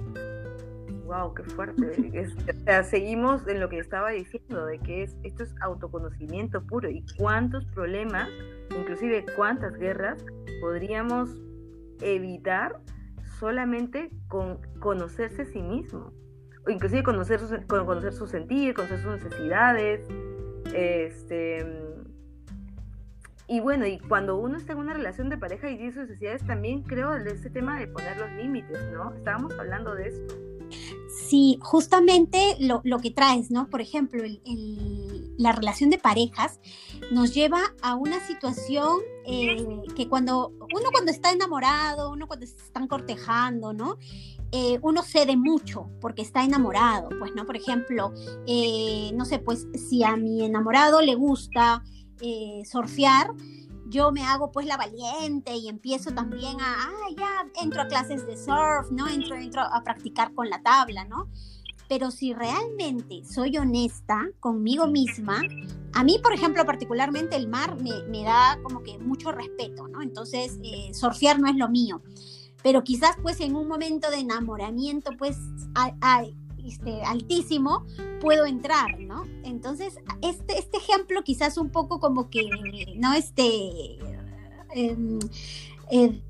Wow, 1.04 1.34
qué 1.34 1.42
fuerte. 1.44 2.26
o 2.56 2.64
sea, 2.64 2.84
seguimos 2.84 3.46
en 3.48 3.60
lo 3.60 3.68
que 3.68 3.78
estaba 3.78 4.10
diciendo, 4.10 4.66
de 4.66 4.78
que 4.78 5.04
es, 5.04 5.16
esto 5.22 5.42
es 5.42 5.54
autoconocimiento 5.62 6.62
puro 6.62 6.90
y 6.90 7.04
cuántos 7.16 7.64
problemas, 7.66 8.28
inclusive 8.78 9.24
cuántas 9.34 9.74
guerras 9.78 10.22
podríamos 10.60 11.30
evitar 12.00 12.80
solamente 13.38 14.10
con 14.28 14.60
conocerse 14.80 15.42
a 15.42 15.46
sí 15.46 15.62
mismo 15.62 16.12
inclusive 16.68 17.02
conocer 17.02 17.40
su, 17.40 17.66
conocer 17.66 18.12
su 18.12 18.26
sentir, 18.26 18.74
conocer 18.74 19.00
sus 19.00 19.22
necesidades, 19.22 20.06
este 20.74 21.88
y 23.50 23.60
bueno, 23.60 23.86
y 23.86 23.98
cuando 23.98 24.36
uno 24.36 24.58
está 24.58 24.74
en 24.74 24.78
una 24.78 24.92
relación 24.92 25.30
de 25.30 25.38
pareja 25.38 25.70
y 25.70 25.76
tiene 25.78 25.92
sus 25.92 26.02
necesidades, 26.02 26.46
también 26.46 26.82
creo 26.82 27.12
de 27.12 27.30
ese 27.30 27.48
tema 27.48 27.80
de 27.80 27.86
poner 27.86 28.18
los 28.18 28.30
límites, 28.32 28.78
¿no? 28.92 29.14
Estábamos 29.14 29.58
hablando 29.58 29.94
de 29.94 30.08
esto. 30.08 30.34
Sí, 31.08 31.58
justamente 31.62 32.38
lo, 32.60 32.82
que 32.98 33.10
traes, 33.10 33.50
¿no? 33.50 33.68
Por 33.68 33.80
ejemplo, 33.80 34.22
la 35.38 35.52
relación 35.52 35.88
de 35.88 35.98
parejas 35.98 36.60
nos 37.10 37.32
lleva 37.32 37.60
a 37.80 37.94
una 37.94 38.20
situación 38.20 38.98
eh, 39.24 39.82
que 39.96 40.08
cuando 40.08 40.52
uno 40.74 40.90
cuando 40.92 41.10
está 41.10 41.30
enamorado, 41.30 42.10
uno 42.10 42.26
cuando 42.26 42.44
se 42.44 42.56
están 42.56 42.88
cortejando, 42.88 43.72
¿no? 43.72 43.96
Eh, 44.50 44.78
uno 44.82 45.02
cede 45.02 45.36
mucho 45.36 45.90
porque 46.00 46.22
está 46.22 46.42
enamorado, 46.42 47.10
pues, 47.18 47.32
¿no? 47.34 47.46
Por 47.46 47.56
ejemplo, 47.56 48.12
eh, 48.46 49.12
no 49.14 49.24
sé, 49.24 49.38
pues 49.38 49.66
si 49.74 50.02
a 50.02 50.16
mi 50.16 50.44
enamorado 50.44 51.00
le 51.00 51.14
gusta 51.14 51.82
surfear, 52.64 53.32
yo 53.86 54.10
me 54.10 54.24
hago 54.24 54.50
pues 54.50 54.66
la 54.66 54.76
valiente 54.76 55.54
y 55.54 55.68
empiezo 55.68 56.10
también 56.10 56.60
a, 56.60 56.74
ah, 56.80 57.06
ya, 57.16 57.62
entro 57.62 57.82
a 57.82 57.86
clases 57.86 58.26
de 58.26 58.36
surf, 58.36 58.90
¿no? 58.90 59.06
Entro, 59.06 59.36
entro 59.36 59.62
a 59.62 59.82
practicar 59.84 60.34
con 60.34 60.50
la 60.50 60.60
tabla, 60.62 61.04
¿no? 61.04 61.28
Pero 61.88 62.10
si 62.10 62.34
realmente 62.34 63.24
soy 63.24 63.56
honesta 63.56 64.28
conmigo 64.40 64.86
misma, 64.86 65.40
a 65.94 66.04
mí, 66.04 66.18
por 66.22 66.34
ejemplo, 66.34 66.64
particularmente 66.66 67.36
el 67.36 67.48
mar 67.48 67.76
me, 67.80 68.22
da 68.22 68.58
como 68.62 68.82
que 68.82 68.98
mucho 68.98 69.32
respeto, 69.32 69.88
¿no? 69.88 70.02
Entonces, 70.02 70.58
surfear 70.92 71.40
no 71.40 71.48
es 71.48 71.56
lo 71.56 71.68
mío 71.68 72.02
pero 72.62 72.82
quizás 72.82 73.16
pues 73.22 73.40
en 73.40 73.54
un 73.54 73.68
momento 73.68 74.10
de 74.10 74.18
enamoramiento 74.18 75.12
pues 75.16 75.36
este, 76.64 77.02
altísimo 77.02 77.86
puedo 78.20 78.46
entrar, 78.46 79.00
¿no? 79.00 79.24
Entonces, 79.44 79.96
este, 80.22 80.58
este 80.58 80.76
ejemplo 80.76 81.22
quizás 81.22 81.56
un 81.56 81.70
poco 81.70 82.00
como 82.00 82.28
que, 82.30 82.42
¿no? 82.96 83.14
Este... 83.14 83.98
Em, 84.74 85.18
eh, 85.90 86.22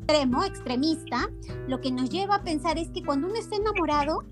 extremo, 0.00 0.44
extremista, 0.44 1.30
lo 1.68 1.80
que 1.80 1.92
nos 1.92 2.10
lleva 2.10 2.36
a 2.36 2.42
pensar 2.42 2.78
es 2.78 2.90
que 2.90 3.02
cuando 3.02 3.28
uno 3.28 3.36
está 3.36 3.56
enamorado, 3.56 4.24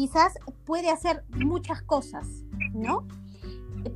quizás 0.00 0.32
puede 0.64 0.88
hacer 0.88 1.24
muchas 1.28 1.82
cosas, 1.82 2.26
¿no? 2.72 3.06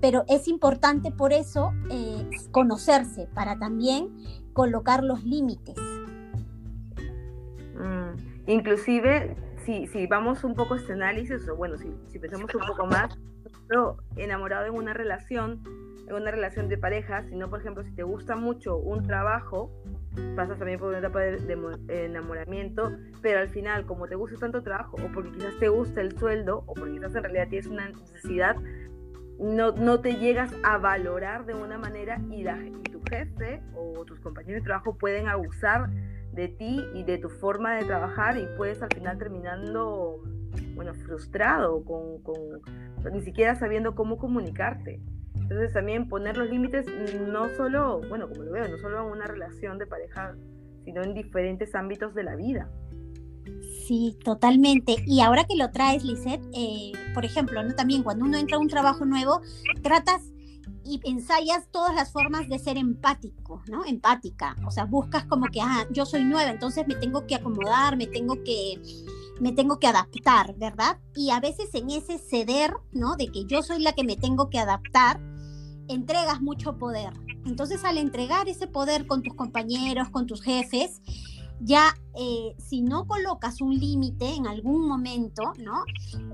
Pero 0.02 0.25
es 0.28 0.49
importante 0.49 1.11
por 1.11 1.32
eso 1.32 1.73
eh, 1.90 2.28
conocerse 2.50 3.26
para 3.32 3.58
también 3.58 4.14
colocar 4.52 5.02
los 5.02 5.25
límites. 5.25 5.76
Mm, 7.75 8.50
inclusive, 8.50 9.34
si, 9.64 9.87
si 9.87 10.06
vamos 10.06 10.44
un 10.44 10.54
poco 10.54 10.75
a 10.75 10.76
este 10.76 10.92
análisis, 10.92 11.49
o 11.49 11.56
bueno, 11.56 11.78
si, 11.78 11.90
si 12.08 12.18
pensamos 12.18 12.54
un 12.54 12.66
poco 12.66 12.84
más, 12.84 13.18
enamorado 14.16 14.66
en 14.66 14.75
una 14.75 14.92
relación, 14.92 15.62
una 16.11 16.30
relación 16.30 16.68
de 16.68 16.78
pareja, 16.78 17.23
sino, 17.25 17.49
por 17.49 17.61
ejemplo, 17.61 17.82
si 17.82 17.92
te 17.92 18.02
gusta 18.02 18.37
mucho 18.37 18.76
un 18.76 19.06
trabajo, 19.06 19.70
pasas 20.37 20.58
también 20.58 20.78
por 20.78 20.88
una 20.88 20.99
etapa 20.99 21.20
de, 21.20 22.04
enamoramiento, 22.04 22.92
pero 23.23 23.40
al 23.40 23.49
final, 23.49 23.87
como 23.87 24.06
te 24.06 24.14
gusta 24.14 24.38
tanto 24.38 24.62
trabajo, 24.62 24.96
o 25.02 25.12
porque 25.12 25.32
quizás 25.32 25.58
te 25.58 25.68
gusta 25.68 26.00
el 26.00 26.16
sueldo, 26.18 26.64
o 26.66 26.75
porque 26.75 26.94
quizás 26.94 27.14
en 27.14 27.23
realidad 27.23 27.49
tienes 27.49 27.66
una 27.66 27.88
necesidad, 27.88 28.56
no, 29.38 29.73
no 29.73 30.00
te 30.00 30.16
llegas 30.16 30.54
a 30.62 30.78
valorar 30.78 31.44
de 31.44 31.54
una 31.54 31.78
manera 31.78 32.20
y, 32.30 32.44
la, 32.44 32.58
tu 32.90 33.00
jefe 33.08 33.61
o 33.75 34.04
tus 34.04 34.20
compañeros 34.20 34.62
de 34.62 34.66
trabajo 34.66 34.96
pueden 34.96 35.28
abusar 35.28 35.90
de 36.32 36.49
ti 36.49 36.84
y 36.94 37.02
de 37.04 37.18
tu 37.18 37.28
forma 37.28 37.75
de 37.76 37.84
trabajar 37.84 38.37
y 38.38 38.46
puedes 38.56 38.82
al 38.82 38.92
final 38.92 39.18
terminando, 39.18 40.23
bueno, 40.75 40.94
frustrado, 40.94 41.84
con 41.84 42.23
ni 43.12 43.20
siquiera 43.20 43.54
sabiendo 43.54 43.94
cómo 43.94 44.16
comunicarte. 44.16 45.00
Entonces 45.35 45.73
también 45.73 46.09
poner 46.09 46.37
los 46.37 46.49
límites 46.49 46.87
no 47.29 47.49
solo, 47.57 48.00
bueno, 48.09 48.29
como 48.29 48.43
lo 48.43 48.53
veo, 48.53 48.69
no 48.69 48.79
solo 48.79 49.07
en 49.07 49.12
una 49.12 49.26
relación 49.26 49.79
de 49.79 49.87
pareja, 49.87 50.35
sino 50.85 51.03
en 51.03 51.14
diferentes 51.14 51.75
ámbitos 51.75 52.14
de 52.14 52.23
la 52.25 52.37
vida. 52.37 52.71
Sí, 53.87 54.17
totalmente. 54.25 54.97
Y 55.07 55.21
ahora 55.21 55.45
que 55.45 55.57
lo 55.57 55.71
traes, 55.71 56.05
Lisette, 56.05 56.43
eh, 56.55 56.93
por 57.12 57.25
ejemplo, 57.25 57.62
¿no? 57.62 57.75
también 57.75 58.03
cuando 58.03 58.25
uno 58.25 58.38
entra 58.38 58.57
a 58.57 58.61
un 58.61 58.69
trabajo 58.69 59.05
nuevo, 59.05 59.43
tratas 59.83 60.33
y 60.85 61.00
ensayas 61.05 61.69
todas 61.71 61.95
las 61.95 62.12
formas 62.12 62.49
de 62.49 62.59
ser 62.59 62.76
empático, 62.76 63.62
¿no? 63.69 63.85
Empática. 63.85 64.57
O 64.67 64.71
sea, 64.71 64.85
buscas 64.85 65.25
como 65.25 65.47
que, 65.47 65.61
ah, 65.61 65.87
yo 65.91 66.05
soy 66.07 66.25
nueva, 66.25 66.50
entonces 66.50 66.87
me 66.87 66.95
tengo 66.95 67.26
que 67.26 67.35
acomodar, 67.35 67.97
me 67.97 68.07
tengo 68.07 68.43
que, 68.43 68.81
me 69.41 69.53
tengo 69.53 69.79
que 69.79 69.87
adaptar, 69.87 70.55
¿verdad? 70.57 70.99
Y 71.14 71.31
a 71.31 71.41
veces 71.41 71.75
en 71.75 71.91
ese 71.91 72.19
ceder, 72.19 72.73
¿no? 72.93 73.17
De 73.17 73.29
que 73.29 73.45
yo 73.47 73.62
soy 73.62 73.83
la 73.83 73.93
que 73.93 74.05
me 74.05 74.17
tengo 74.17 74.50
que 74.50 74.59
adaptar, 74.59 75.21
entregas 75.88 76.41
mucho 76.41 76.79
poder. 76.79 77.12
Entonces 77.45 77.85
al 77.85 77.99
entregar 77.99 78.49
ese 78.49 78.67
poder 78.67 79.07
con 79.07 79.23
tus 79.23 79.35
compañeros, 79.35 80.09
con 80.11 80.26
tus 80.26 80.43
jefes, 80.43 81.03
ya 81.64 81.97
eh, 82.14 82.54
si 82.59 82.83
no 82.83 83.06
colocas 83.06 83.62
un 83.62 83.78
límite 83.78 84.35
en 84.35 84.47
algún 84.47 84.87
momento, 84.87 85.54
¿no? 85.59 85.85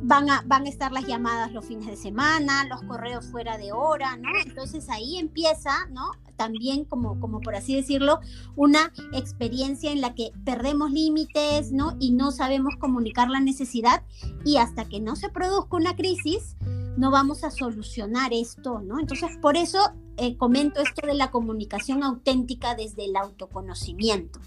Van 0.02 0.28
a, 0.28 0.42
van 0.44 0.66
a 0.66 0.68
estar 0.68 0.90
las 0.90 1.06
llamadas 1.06 1.52
los 1.52 1.64
fines 1.64 1.87
de 1.87 1.96
semana, 1.96 2.64
los 2.64 2.82
correos 2.82 3.26
fuera 3.26 3.56
de 3.56 3.72
hora, 3.72 4.16
¿no? 4.16 4.28
Entonces 4.44 4.90
ahí 4.90 5.18
empieza, 5.18 5.87
¿no? 5.90 6.10
También 6.34 6.84
como, 6.84 7.20
como 7.20 7.40
por 7.40 7.54
así 7.54 7.76
decirlo, 7.76 8.18
una 8.56 8.92
experiencia 9.12 9.92
en 9.92 10.00
la 10.00 10.14
que 10.16 10.32
perdemos 10.44 10.90
límites, 10.90 11.70
¿no? 11.70 11.96
Y 12.00 12.10
no 12.10 12.32
sabemos 12.32 12.75
comunicar 12.80 13.30
la 13.30 13.40
necesidad 13.40 14.02
y 14.44 14.56
hasta 14.56 14.88
que 14.88 15.00
no 15.00 15.14
se 15.14 15.28
produzca 15.28 15.76
una 15.76 15.94
crisis, 15.94 16.56
no 16.96 17.12
vamos 17.12 17.44
a 17.44 17.50
solucionar 17.52 18.32
esto, 18.32 18.80
¿no? 18.80 18.99
Entonces, 18.99 19.38
por 19.40 19.56
eso 19.56 19.78
eh, 20.16 20.37
comento 20.37 20.80
esto 20.80 21.06
de 21.06 21.14
la 21.14 21.30
comunicación 21.30 22.02
auténtica 22.02 22.75
desde 22.75 23.04
el 23.04 23.16
autoconocimiento. 23.16 24.40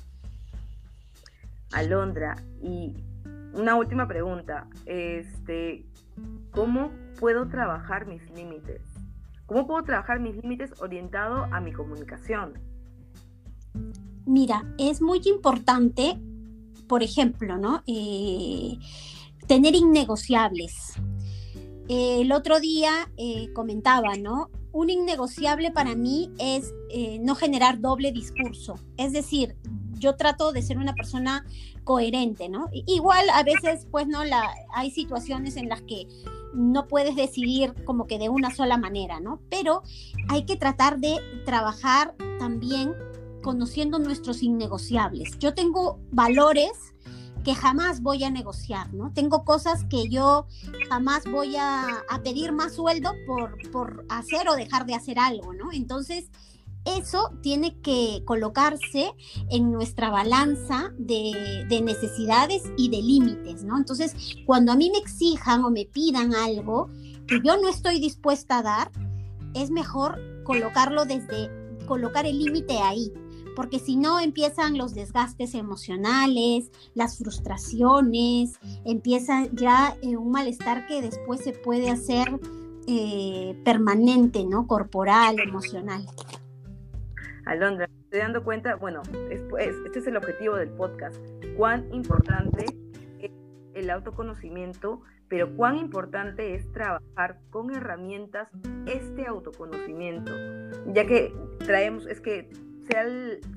Alondra, 1.73 2.35
y 2.61 2.95
una 3.53 3.75
última 3.75 4.07
pregunta, 4.07 4.67
este, 4.85 5.85
¿cómo 6.51 6.91
puedo 7.19 7.47
trabajar 7.47 8.07
mis 8.07 8.29
límites? 8.31 8.81
¿Cómo 9.45 9.67
puedo 9.67 9.83
trabajar 9.83 10.19
mis 10.19 10.35
límites 10.35 10.71
orientado 10.81 11.43
a 11.51 11.59
mi 11.59 11.71
comunicación? 11.71 12.53
Mira, 14.25 14.63
es 14.77 15.01
muy 15.01 15.21
importante, 15.25 16.19
por 16.87 17.03
ejemplo, 17.03 17.57
¿no? 17.57 17.83
Eh, 17.87 18.77
tener 19.47 19.75
innegociables. 19.75 20.93
el 21.89 22.31
otro 22.31 22.61
día 22.61 23.11
eh, 23.17 23.51
comentaba, 23.53 24.15
¿no? 24.15 24.49
Un 24.71 24.89
innegociable 24.89 25.69
para 25.69 25.95
mí 25.95 26.31
es 26.39 26.73
eh, 26.89 27.19
no 27.19 27.35
generar 27.35 27.81
doble 27.81 28.11
discurso. 28.11 28.75
Es 28.97 29.11
decir, 29.11 29.57
yo 30.03 30.15
trato 30.15 30.51
de 30.51 30.61
ser 30.61 30.77
una 30.77 30.93
persona 30.93 31.45
coherente, 31.83 32.49
¿no? 32.49 32.69
Igual 32.71 33.29
a 33.33 33.43
veces, 33.43 33.87
pues, 33.89 34.07
¿no? 34.07 34.23
La, 34.23 34.53
hay 34.75 34.91
situaciones 34.91 35.55
en 35.55 35.69
las 35.69 35.81
que 35.81 36.07
no 36.53 36.87
puedes 36.87 37.15
decidir 37.15 37.73
como 37.85 38.05
que 38.05 38.19
de 38.19 38.29
una 38.29 38.53
sola 38.53 38.77
manera, 38.77 39.19
¿no? 39.19 39.39
Pero 39.49 39.81
hay 40.27 40.45
que 40.45 40.57
tratar 40.57 40.99
de 40.99 41.19
trabajar 41.45 42.15
también 42.37 42.93
conociendo 43.41 43.97
nuestros 43.97 44.43
innegociables. 44.43 45.37
Yo 45.39 45.53
tengo 45.53 45.99
valores 46.11 46.93
que 47.43 47.55
jamás 47.55 48.01
voy 48.01 48.23
a 48.23 48.29
negociar, 48.29 48.93
¿no? 48.93 49.11
Tengo 49.13 49.43
cosas 49.43 49.83
que 49.85 50.07
yo 50.09 50.47
jamás 50.89 51.23
voy 51.29 51.55
a, 51.57 52.03
pedir 52.23 52.53
más 52.53 52.75
sueldo 52.75 53.11
por, 53.27 53.57
por 53.71 54.05
hacer 54.09 54.47
o 54.47 54.55
dejar 54.55 54.85
de 54.85 54.95
hacer 54.95 55.19
algo, 55.19 55.53
¿no? 55.53 55.71
Entonces, 55.73 56.29
eso 56.85 57.31
tiene 57.41 57.79
que 57.81 58.23
colocarse 58.25 59.13
en 59.49 59.71
nuestra 59.71 60.09
balanza 60.09 60.91
de, 60.97 61.65
de, 61.69 61.81
necesidades 61.81 62.63
y 62.77 62.89
de 62.89 63.01
límites, 63.01 63.63
¿no? 63.63 63.77
Entonces, 63.77 64.15
cuando 64.45 64.71
a 64.71 64.75
mí 64.75 64.89
me 64.91 64.97
exijan 64.97 65.63
o 65.63 65.69
me 65.69 65.85
pidan 65.85 66.35
algo 66.35 66.89
que 67.27 67.39
yo 67.43 67.57
no 67.57 67.69
estoy 67.69 67.99
dispuesta 67.99 68.57
a 68.57 68.63
dar, 68.63 68.91
es 69.53 69.71
mejor 69.71 70.19
colocarlo 70.43 71.05
desde, 71.05 71.49
colocar 71.85 72.25
el 72.25 72.39
límite 72.39 72.79
ahí, 72.79 73.13
porque 73.55 73.79
si 73.79 73.95
no 73.95 74.19
empiezan 74.19 74.77
los 74.77 74.93
desgastes 74.93 75.53
emocionales, 75.53 76.71
las 76.95 77.17
frustraciones, 77.17 78.59
empieza 78.83 79.47
ya 79.53 79.95
eh, 80.01 80.17
un 80.17 80.31
malestar 80.31 80.87
que 80.87 81.01
después 81.01 81.41
se 81.41 81.53
puede 81.53 81.89
hacer 81.89 82.39
eh, 82.87 83.55
permanente, 83.63 84.45
¿no? 84.45 84.67
Corporal, 84.67 85.39
emocional. 85.39 86.05
Alondra, 87.45 87.89
estoy 88.03 88.19
dando 88.19 88.43
cuenta, 88.43 88.75
bueno, 88.75 89.01
este 89.29 89.99
es 89.99 90.07
el 90.07 90.17
objetivo 90.17 90.55
del 90.55 90.69
podcast, 90.69 91.17
cuán 91.57 91.93
importante 91.93 92.65
es 93.19 93.31
el 93.73 93.89
autoconocimiento, 93.89 95.01
pero 95.27 95.53
cuán 95.55 95.77
importante 95.77 96.55
es 96.55 96.71
trabajar 96.71 97.39
con 97.49 97.75
herramientas 97.75 98.49
este 98.85 99.25
autoconocimiento, 99.25 100.31
ya 100.87 101.05
que 101.05 101.33
traemos, 101.65 102.07
es 102.07 102.21
que 102.21 102.49
sea, 102.89 103.05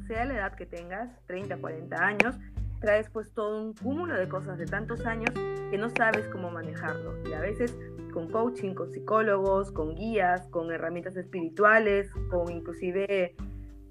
sea 0.07 0.25
la 0.25 0.35
edad 0.35 0.57
que 0.57 0.67
tengas, 0.67 1.11
30, 1.27 1.59
40 1.59 1.97
años, 1.97 2.37
traes 2.81 3.09
pues 3.11 3.33
todo 3.33 3.63
un 3.63 3.75
cúmulo 3.75 4.15
de 4.15 4.29
cosas 4.29 4.59
de 4.59 4.67
tantos 4.67 5.07
años 5.07 5.31
que 5.71 5.79
no 5.79 5.91
sabes 5.91 6.29
cómo 6.29 6.51
manejarlo. 6.51 7.15
Y 7.29 7.33
a 7.33 7.41
veces 7.41 7.77
con 8.13 8.31
coaching, 8.31 8.75
con 8.75 8.93
psicólogos, 8.93 9.73
con 9.73 9.95
guías, 9.95 10.47
con 10.49 10.71
herramientas 10.71 11.17
espirituales, 11.17 12.11
con 12.31 12.51
inclusive 12.51 13.35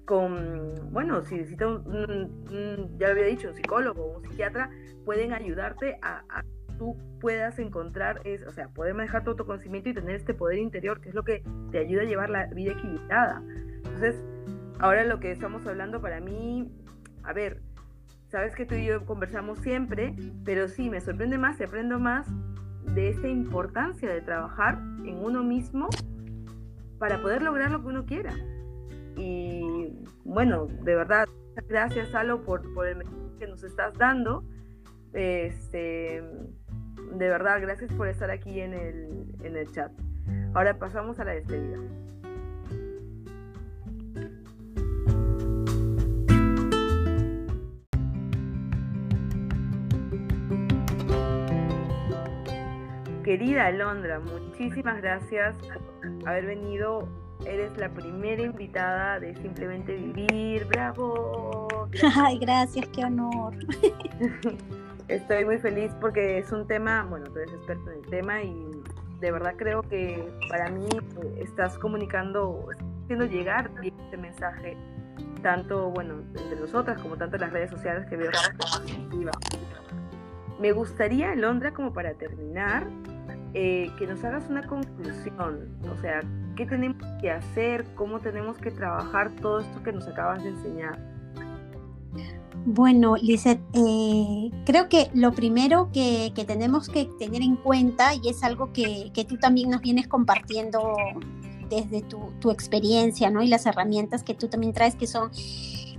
con, 0.06 0.92
bueno, 0.92 1.22
si 1.22 1.34
necesitas, 1.34 1.80
ya 2.96 3.08
había 3.08 3.24
dicho, 3.24 3.48
un 3.48 3.54
psicólogo 3.54 4.04
o 4.04 4.16
un 4.18 4.22
psiquiatra, 4.22 4.70
pueden 5.04 5.32
ayudarte 5.32 5.98
a, 6.00 6.22
a 6.28 6.44
tú 6.78 6.96
puedas 7.20 7.58
encontrar, 7.58 8.20
es, 8.24 8.42
o 8.46 8.52
sea, 8.52 8.68
poder 8.68 8.94
manejar 8.94 9.24
tu 9.24 9.30
autoconocimiento 9.30 9.88
y 9.88 9.94
tener 9.94 10.14
este 10.16 10.34
poder 10.34 10.58
interior, 10.58 11.00
que 11.00 11.08
es 11.08 11.14
lo 11.14 11.24
que 11.24 11.42
te 11.70 11.78
ayuda 11.78 12.02
a 12.02 12.04
llevar 12.04 12.30
la 12.30 12.46
vida 12.46 12.72
equilibrada. 12.72 13.42
Entonces, 13.76 14.22
ahora 14.78 15.04
lo 15.04 15.20
que 15.20 15.32
estamos 15.32 15.66
hablando 15.66 16.00
para 16.00 16.20
mí, 16.20 16.70
a 17.24 17.32
ver, 17.32 17.60
sabes 18.28 18.54
que 18.54 18.66
tú 18.66 18.74
y 18.74 18.86
yo 18.86 19.04
conversamos 19.06 19.58
siempre, 19.58 20.14
pero 20.44 20.68
sí, 20.68 20.90
me 20.90 21.00
sorprende 21.00 21.38
más 21.38 21.58
y 21.60 21.64
aprendo 21.64 21.98
más 21.98 22.26
de 22.94 23.08
esta 23.08 23.28
importancia 23.28 24.08
de 24.08 24.20
trabajar 24.20 24.78
en 25.04 25.16
uno 25.16 25.42
mismo 25.42 25.88
para 26.98 27.20
poder 27.20 27.42
lograr 27.42 27.70
lo 27.70 27.80
que 27.80 27.88
uno 27.88 28.06
quiera. 28.06 28.32
Y 29.16 29.92
bueno, 30.24 30.66
de 30.66 30.94
verdad, 30.94 31.26
gracias, 31.68 32.10
Salo, 32.10 32.42
por, 32.42 32.72
por 32.74 32.86
el 32.86 32.96
mensaje 32.96 33.16
que 33.38 33.46
nos 33.46 33.62
estás 33.64 33.94
dando. 33.94 34.44
Este, 35.12 36.22
de 37.12 37.28
verdad, 37.28 37.60
gracias 37.60 37.92
por 37.92 38.08
estar 38.08 38.30
aquí 38.30 38.60
en 38.60 38.74
el, 38.74 39.34
en 39.42 39.56
el 39.56 39.70
chat. 39.72 39.90
Ahora 40.54 40.78
pasamos 40.78 41.18
a 41.20 41.24
la 41.24 41.32
despedida. 41.32 41.78
Querida 53.24 53.66
Alondra, 53.66 54.20
muchísimas 54.20 55.02
gracias 55.02 55.58
por 55.58 56.28
haber 56.28 56.46
venido. 56.46 57.25
Eres 57.44 57.76
la 57.76 57.88
primera 57.88 58.42
invitada 58.42 59.20
de 59.20 59.34
Simplemente 59.36 59.94
Vivir. 59.94 60.64
¡Bravo! 60.66 61.88
Ay, 62.16 62.38
gracias, 62.38 62.88
qué 62.88 63.04
honor. 63.04 63.54
Estoy 65.08 65.44
muy 65.44 65.58
feliz 65.58 65.92
porque 66.00 66.38
es 66.38 66.50
un 66.50 66.66
tema, 66.66 67.04
bueno, 67.04 67.26
tú 67.26 67.38
eres 67.38 67.54
experto 67.54 67.90
en 67.92 67.98
el 68.04 68.10
tema 68.10 68.42
y 68.42 68.70
de 69.20 69.30
verdad 69.30 69.54
creo 69.56 69.82
que 69.82 70.28
para 70.48 70.68
mí 70.68 70.88
eh, 71.22 71.42
estás 71.42 71.78
comunicando, 71.78 72.68
haciendo 73.04 73.26
llegar 73.26 73.70
este 73.82 74.16
mensaje, 74.16 74.76
tanto, 75.42 75.90
bueno, 75.90 76.14
entre 76.34 76.58
nosotras 76.58 77.00
como 77.00 77.16
tanto 77.16 77.36
en 77.36 77.42
las 77.42 77.52
redes 77.52 77.70
sociales 77.70 78.06
que 78.08 78.16
veo. 78.16 78.30
Me 80.60 80.72
gustaría, 80.72 81.32
Alondra, 81.32 81.72
como 81.72 81.92
para 81.92 82.14
terminar, 82.14 82.88
eh, 83.54 83.90
que 83.98 84.06
nos 84.06 84.24
hagas 84.24 84.48
una 84.50 84.66
conclusión, 84.66 85.68
o 85.88 85.96
sea, 86.00 86.20
qué 86.56 86.66
tenemos 86.66 87.06
que 87.20 87.30
hacer, 87.30 87.84
cómo 87.94 88.18
tenemos 88.20 88.58
que 88.58 88.70
trabajar 88.70 89.30
todo 89.40 89.60
esto 89.60 89.82
que 89.82 89.92
nos 89.92 90.08
acabas 90.08 90.42
de 90.42 90.50
enseñar. 90.50 90.98
Bueno, 92.64 93.14
Lizeth, 93.16 93.60
eh, 93.74 94.50
creo 94.64 94.88
que 94.88 95.08
lo 95.14 95.32
primero 95.32 95.90
que, 95.92 96.32
tenemos 96.46 96.88
que 96.88 97.04
tener 97.18 97.42
en 97.42 97.54
cuenta, 97.54 98.14
y 98.14 98.28
es 98.28 98.42
algo 98.42 98.72
que, 98.72 99.12
tú 99.28 99.36
también 99.36 99.70
nos 99.70 99.82
vienes 99.82 100.08
compartiendo 100.08 100.96
desde 101.70 102.02
tu, 102.02 102.32
tu, 102.40 102.50
experiencia, 102.50 103.30
¿no? 103.30 103.42
Y 103.42 103.48
las 103.48 103.66
herramientas 103.66 104.24
que 104.24 104.34
tú 104.34 104.48
también 104.48 104.72
traes, 104.72 104.96
que 104.96 105.06
son 105.06 105.30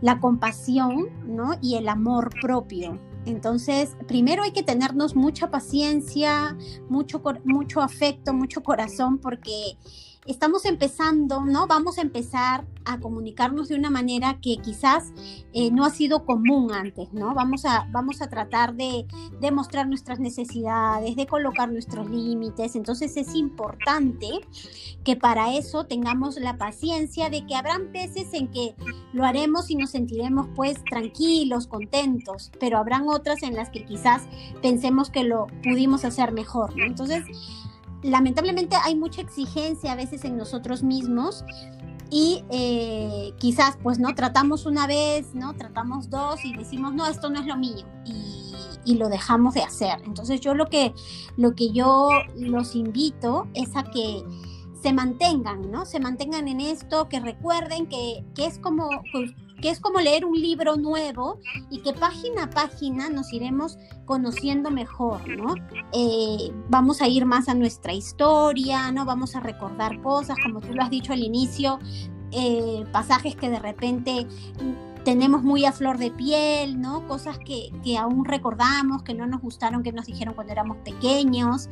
la 0.02 0.20
compasión, 0.20 1.08
¿no? 1.26 1.52
Y 1.62 1.76
el 1.76 1.88
amor 1.88 2.32
propio. 2.42 3.00
Entonces, 3.26 3.96
primero 4.08 4.44
hay 4.44 4.52
que 4.52 4.64
tenernos 4.64 5.16
mucha 5.16 5.50
paciencia, 5.52 6.58
mucho, 6.90 7.22
mucho 7.44 7.82
afecto, 7.82 8.34
mucho 8.34 8.64
corazón, 8.64 9.18
porque 9.18 9.78
estamos 10.28 10.66
empezando, 10.66 11.44
¿no? 11.46 11.68
Vamos 11.68 11.98
a 11.98 12.02
empezar 12.02 12.66
a 12.86 13.00
comunicarnos 13.00 13.68
de 13.68 13.76
una 13.76 13.90
manera 13.90 14.40
que 14.42 14.58
quizás 14.58 15.12
eh, 15.54 15.72
no 15.72 15.86
ha 15.86 15.90
sido 15.90 16.26
común 16.26 16.72
antes, 16.72 17.12
¿no? 17.14 17.34
Vamos 17.34 17.66
a, 17.66 17.88
vamos 17.92 18.22
a 18.22 18.30
tratar 18.30 18.76
de, 18.76 19.06
demostrar 19.42 19.88
nuestras 19.88 20.20
necesidades, 20.20 21.16
de 21.16 21.28
colocar 21.28 21.72
nuestros 21.72 22.10
límites. 22.10 22.76
Entonces 22.76 23.18
es 23.18 23.36
importante 23.36 24.28
que 25.04 25.16
para 25.16 25.54
eso 25.56 25.86
tengamos 25.86 26.38
la 26.38 26.58
paciencia 26.58 27.30
de 27.30 27.46
que 27.46 27.56
habrán 27.56 27.92
veces 27.92 28.34
en 28.34 28.50
que 28.50 28.76
lo 29.14 29.26
haremos 29.26 29.70
y 29.70 29.76
nos 29.76 29.92
sentiremos 29.92 30.48
pues 30.56 30.84
tranquilos, 30.84 31.68
contentos, 31.68 32.52
pero 32.60 32.78
habrán 32.78 33.08
otras 33.08 33.44
en 33.44 33.56
las 33.56 33.70
que 33.70 33.86
quizás 33.86 34.24
pensemos 34.62 35.10
que 35.10 35.24
lo 35.24 35.48
pudimos 35.64 36.06
hacer 36.06 36.32
mejor, 36.32 36.76
¿no? 36.76 36.86
Entonces, 36.86 37.24
lamentablemente 38.04 38.76
hay 38.84 38.96
mucha 38.96 39.22
exigencia 39.22 39.92
a 39.92 39.96
veces 39.96 40.24
en 40.26 40.38
nosotros 40.38 40.84
mismos 40.84 41.44
y 42.10 42.44
eh, 42.50 43.34
quizás 43.38 43.78
pues 43.82 44.00
no 44.00 44.16
tratamos 44.16 44.66
una 44.66 44.88
vez, 44.88 45.34
no 45.34 45.56
tratamos 45.56 46.10
dos 46.10 46.44
y 46.46 46.56
decimos 46.56 46.94
no 46.94 47.06
esto 47.06 47.30
no 47.30 47.40
es 47.40 47.46
lo 47.46 47.58
mío 47.58 47.86
y, 48.06 48.96
lo 48.96 49.10
dejamos 49.10 49.54
de 49.54 49.64
hacer. 49.64 50.00
Entonces 50.06 50.40
yo 50.40 50.54
lo 50.54 50.68
que 50.68 50.94
lo 51.36 51.56
que 51.56 51.72
yo 51.72 52.10
los 52.38 52.74
invito 52.74 53.50
es 53.54 53.76
a 53.76 53.84
que 53.84 54.24
se 54.82 54.94
mantengan, 54.94 55.70
¿no? 55.70 55.86
Se 55.86 56.00
mantengan 56.00 56.48
en 56.48 56.62
esto, 56.62 57.10
que 57.10 57.20
recuerden 57.20 57.88
que, 57.88 58.24
que 58.34 58.46
es 58.46 58.60
como 58.60 58.88
pues, 59.12 59.32
que 59.62 59.70
es 59.70 59.80
como 59.80 60.00
leer 60.00 60.26
un 60.26 60.40
libro 60.40 60.76
nuevo 60.76 61.40
y 61.70 61.80
que 61.80 61.94
página 61.94 62.44
a 62.44 62.50
página 62.50 63.10
nos 63.10 63.34
iremos 63.34 63.78
conociendo 64.06 64.70
mejor, 64.72 65.28
¿no? 65.28 65.56
Eh, 65.94 66.52
vamos 66.70 67.02
a 67.02 67.08
ir 67.08 67.26
más 67.26 67.50
a 67.50 67.54
nuestra 67.54 67.94
historia, 67.94 68.92
¿no? 68.92 69.06
Vamos 69.06 69.36
a 69.36 69.40
recordar 69.40 70.02
cosas, 70.02 70.38
como 70.44 70.62
tú 70.62 70.74
lo 70.74 70.84
has 70.84 70.90
dicho 70.90 71.14
al 71.14 71.24
inicio, 71.24 71.80
eh, 72.32 72.84
pasajes 72.92 73.36
que 73.36 73.50
de 73.50 73.60
repente 73.60 74.28
tenemos 75.04 75.42
muy 75.42 75.64
a 75.64 75.72
flor 75.72 75.98
de 75.98 76.12
piel, 76.12 76.82
¿no? 76.82 77.08
Cosas 77.08 77.40
que, 77.40 77.72
que, 77.82 77.98
aún 77.98 78.26
recordamos, 78.26 79.04
que 79.04 79.14
no 79.14 79.26
nos 79.26 79.42
gustaron, 79.42 79.82
que 79.82 79.94
nos 79.94 80.06
dijeron 80.06 80.34
cuando 80.34 80.52
éramos 80.52 80.78
pequeños. 80.84 81.70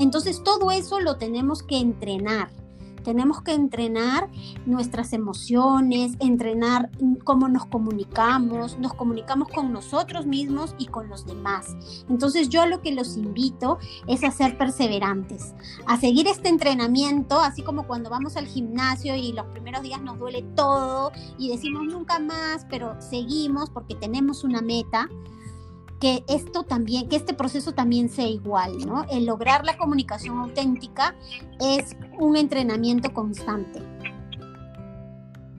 Entonces 0.00 0.42
todo 0.42 0.72
eso 0.72 0.98
lo 0.98 1.16
tenemos 1.16 1.62
que 1.62 1.78
entrenar, 1.78 2.50
tenemos 3.02 3.42
que 3.42 3.52
entrenar 3.52 4.28
nuestras 4.66 5.12
emociones, 5.12 6.12
entrenar 6.20 6.90
cómo 7.24 7.48
nos 7.48 7.66
comunicamos, 7.66 8.78
nos 8.78 8.94
comunicamos 8.94 9.48
con 9.48 9.72
nosotros 9.72 10.26
mismos 10.26 10.74
y 10.78 10.86
con 10.86 11.08
los 11.08 11.26
demás. 11.26 11.76
Entonces 12.08 12.48
yo 12.48 12.66
lo 12.66 12.80
que 12.80 12.92
los 12.92 13.16
invito 13.16 13.78
es 14.06 14.24
a 14.24 14.30
ser 14.30 14.56
perseverantes, 14.56 15.54
a 15.86 15.98
seguir 15.98 16.26
este 16.28 16.48
entrenamiento, 16.48 17.40
así 17.40 17.62
como 17.62 17.86
cuando 17.86 18.10
vamos 18.10 18.36
al 18.36 18.46
gimnasio 18.46 19.14
y 19.14 19.32
los 19.32 19.46
primeros 19.46 19.82
días 19.82 20.02
nos 20.02 20.18
duele 20.18 20.42
todo 20.54 21.12
y 21.38 21.50
decimos 21.50 21.84
nunca 21.84 22.18
más, 22.18 22.66
pero 22.70 23.00
seguimos 23.00 23.70
porque 23.70 23.94
tenemos 23.94 24.44
una 24.44 24.60
meta 24.60 25.08
que 26.02 26.24
esto 26.26 26.64
también, 26.64 27.08
que 27.08 27.14
este 27.14 27.32
proceso 27.32 27.74
también 27.74 28.08
sea 28.08 28.26
igual, 28.26 28.72
¿no? 28.84 29.04
El 29.08 29.24
lograr 29.24 29.64
la 29.64 29.78
comunicación 29.78 30.36
auténtica 30.38 31.14
es 31.60 31.96
un 32.18 32.36
entrenamiento 32.36 33.14
constante. 33.14 33.80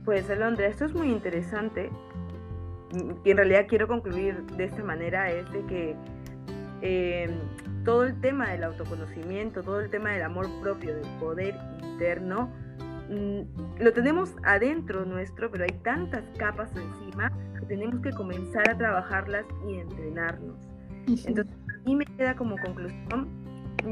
Pues 0.03 0.29
Alondra, 0.29 0.67
esto 0.67 0.83
es 0.83 0.93
muy 0.93 1.07
interesante 1.07 1.89
que 3.23 3.31
en 3.31 3.37
realidad 3.37 3.67
quiero 3.69 3.87
concluir 3.87 4.43
de 4.57 4.65
esta 4.65 4.83
manera 4.83 5.31
es 5.31 5.49
de 5.53 5.65
que 5.65 5.95
eh, 6.81 7.33
todo 7.85 8.03
el 8.03 8.19
tema 8.19 8.49
del 8.49 8.65
autoconocimiento, 8.65 9.63
todo 9.63 9.79
el 9.79 9.89
tema 9.89 10.11
del 10.11 10.23
amor 10.23 10.49
propio, 10.61 10.93
del 10.93 11.07
poder 11.21 11.55
interno, 11.83 12.49
mm, 13.09 13.81
lo 13.81 13.93
tenemos 13.93 14.35
adentro 14.43 15.05
nuestro, 15.05 15.49
pero 15.49 15.63
hay 15.63 15.79
tantas 15.83 16.25
capas 16.37 16.69
encima 16.75 17.31
que 17.53 17.65
tenemos 17.65 18.01
que 18.01 18.11
comenzar 18.11 18.69
a 18.69 18.77
trabajarlas 18.77 19.45
y 19.67 19.79
entrenarnos. 19.79 20.55
Entonces, 21.07 21.53
a 21.69 21.83
mí 21.85 21.95
me 21.95 22.05
queda 22.05 22.35
como 22.35 22.57
conclusión, 22.57 23.27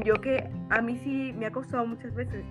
yo 0.04 0.14
que 0.14 0.50
a 0.70 0.80
mí 0.80 0.98
sí 1.04 1.34
me 1.36 1.46
ha 1.46 1.50
costado 1.50 1.86
muchas 1.86 2.14
veces 2.14 2.44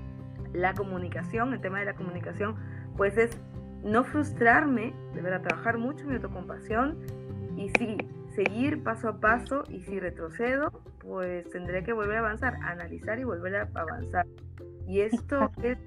la 0.53 0.73
comunicación, 0.73 1.53
el 1.53 1.61
tema 1.61 1.79
de 1.79 1.85
la 1.85 1.93
comunicación, 1.93 2.55
pues 2.97 3.17
es 3.17 3.37
no 3.83 4.03
frustrarme, 4.03 4.93
deberá 5.15 5.41
trabajar 5.41 5.77
mucho 5.77 6.05
mi 6.05 6.15
autocompasión 6.15 6.97
y 7.57 7.69
sí, 7.77 7.97
seguir 8.35 8.83
paso 8.83 9.09
a 9.09 9.19
paso 9.19 9.63
y 9.69 9.81
si 9.81 9.99
retrocedo, 9.99 10.71
pues 10.99 11.49
tendré 11.49 11.83
que 11.83 11.93
volver 11.93 12.17
a 12.17 12.19
avanzar, 12.19 12.55
analizar 12.63 13.19
y 13.19 13.23
volver 13.23 13.55
a 13.55 13.69
avanzar. 13.75 14.25
Y 14.87 15.01
esto 15.01 15.51
es 15.63 15.77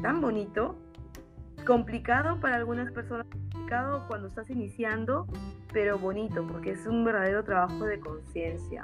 tan 0.00 0.20
bonito, 0.20 0.76
complicado 1.66 2.40
para 2.40 2.56
algunas 2.56 2.90
personas, 2.92 3.26
complicado 3.72 4.04
cuando 4.06 4.28
estás 4.28 4.50
iniciando, 4.50 5.26
pero 5.72 5.98
bonito 5.98 6.46
porque 6.46 6.72
es 6.72 6.86
un 6.86 7.04
verdadero 7.04 7.42
trabajo 7.42 7.84
de 7.86 8.00
conciencia. 8.00 8.82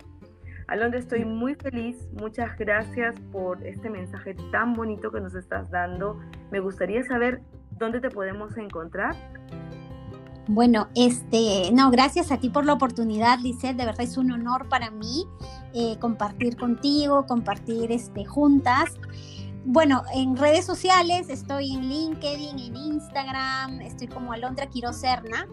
Alondra, 0.66 0.98
estoy 0.98 1.24
muy 1.24 1.54
feliz. 1.54 2.08
Muchas 2.12 2.56
gracias 2.58 3.14
por 3.32 3.66
este 3.66 3.90
mensaje 3.90 4.34
tan 4.50 4.74
bonito 4.74 5.10
que 5.10 5.20
nos 5.20 5.34
estás 5.34 5.70
dando. 5.70 6.18
Me 6.50 6.60
gustaría 6.60 7.02
saber 7.04 7.42
dónde 7.78 8.00
te 8.00 8.10
podemos 8.10 8.56
encontrar. 8.56 9.14
Bueno, 10.46 10.88
este, 10.94 11.70
no, 11.74 11.90
gracias 11.90 12.32
a 12.32 12.38
ti 12.38 12.48
por 12.48 12.64
la 12.64 12.72
oportunidad, 12.72 13.38
Lizeth. 13.40 13.76
De 13.76 13.84
verdad 13.84 14.00
es 14.00 14.16
un 14.16 14.30
honor 14.30 14.68
para 14.70 14.90
mí 14.90 15.26
eh, 15.74 15.98
compartir 16.00 16.56
contigo, 16.56 17.26
compartir 17.26 17.92
este, 17.92 18.24
juntas. 18.24 18.94
Bueno, 19.64 20.02
en 20.14 20.36
redes 20.36 20.64
sociales 20.64 21.28
estoy 21.28 21.74
en 21.74 21.88
LinkedIn, 21.88 22.58
en 22.58 22.76
Instagram, 22.76 23.80
estoy 23.82 24.08
como 24.08 24.32
Alondra 24.32 24.66
Quiro 24.66 24.92
Cerna, 24.92 25.46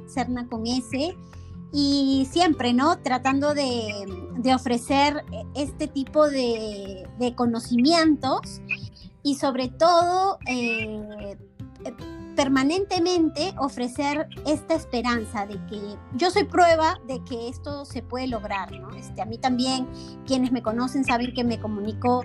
con 0.49 0.65
S, 0.65 1.15
y 1.71 2.25
siempre, 2.31 2.73
¿no? 2.73 2.99
Tratando 2.99 3.53
de, 3.53 4.05
ofrecer 4.55 5.25
este 5.55 5.87
tipo 5.87 6.29
de, 6.29 7.33
conocimientos 7.35 8.61
y 9.23 9.35
sobre 9.35 9.67
todo 9.69 10.37
eh, 10.47 11.37
permanentemente 12.35 13.53
ofrecer 13.57 14.27
esta 14.45 14.75
esperanza 14.75 15.45
de 15.45 15.55
que 15.67 15.81
yo 16.13 16.29
soy 16.29 16.43
prueba 16.43 16.99
de 17.07 17.23
que 17.23 17.47
esto 17.47 17.85
se 17.85 18.01
puede 18.01 18.27
lograr, 18.27 18.71
¿no? 18.71 18.89
Este, 18.91 19.21
a 19.21 19.25
mí 19.25 19.37
también, 19.37 19.87
quienes 20.25 20.51
me 20.51 20.61
conocen 20.61 21.03
saben 21.05 21.33
que 21.33 21.43
me 21.43 21.59
comunico 21.59 22.23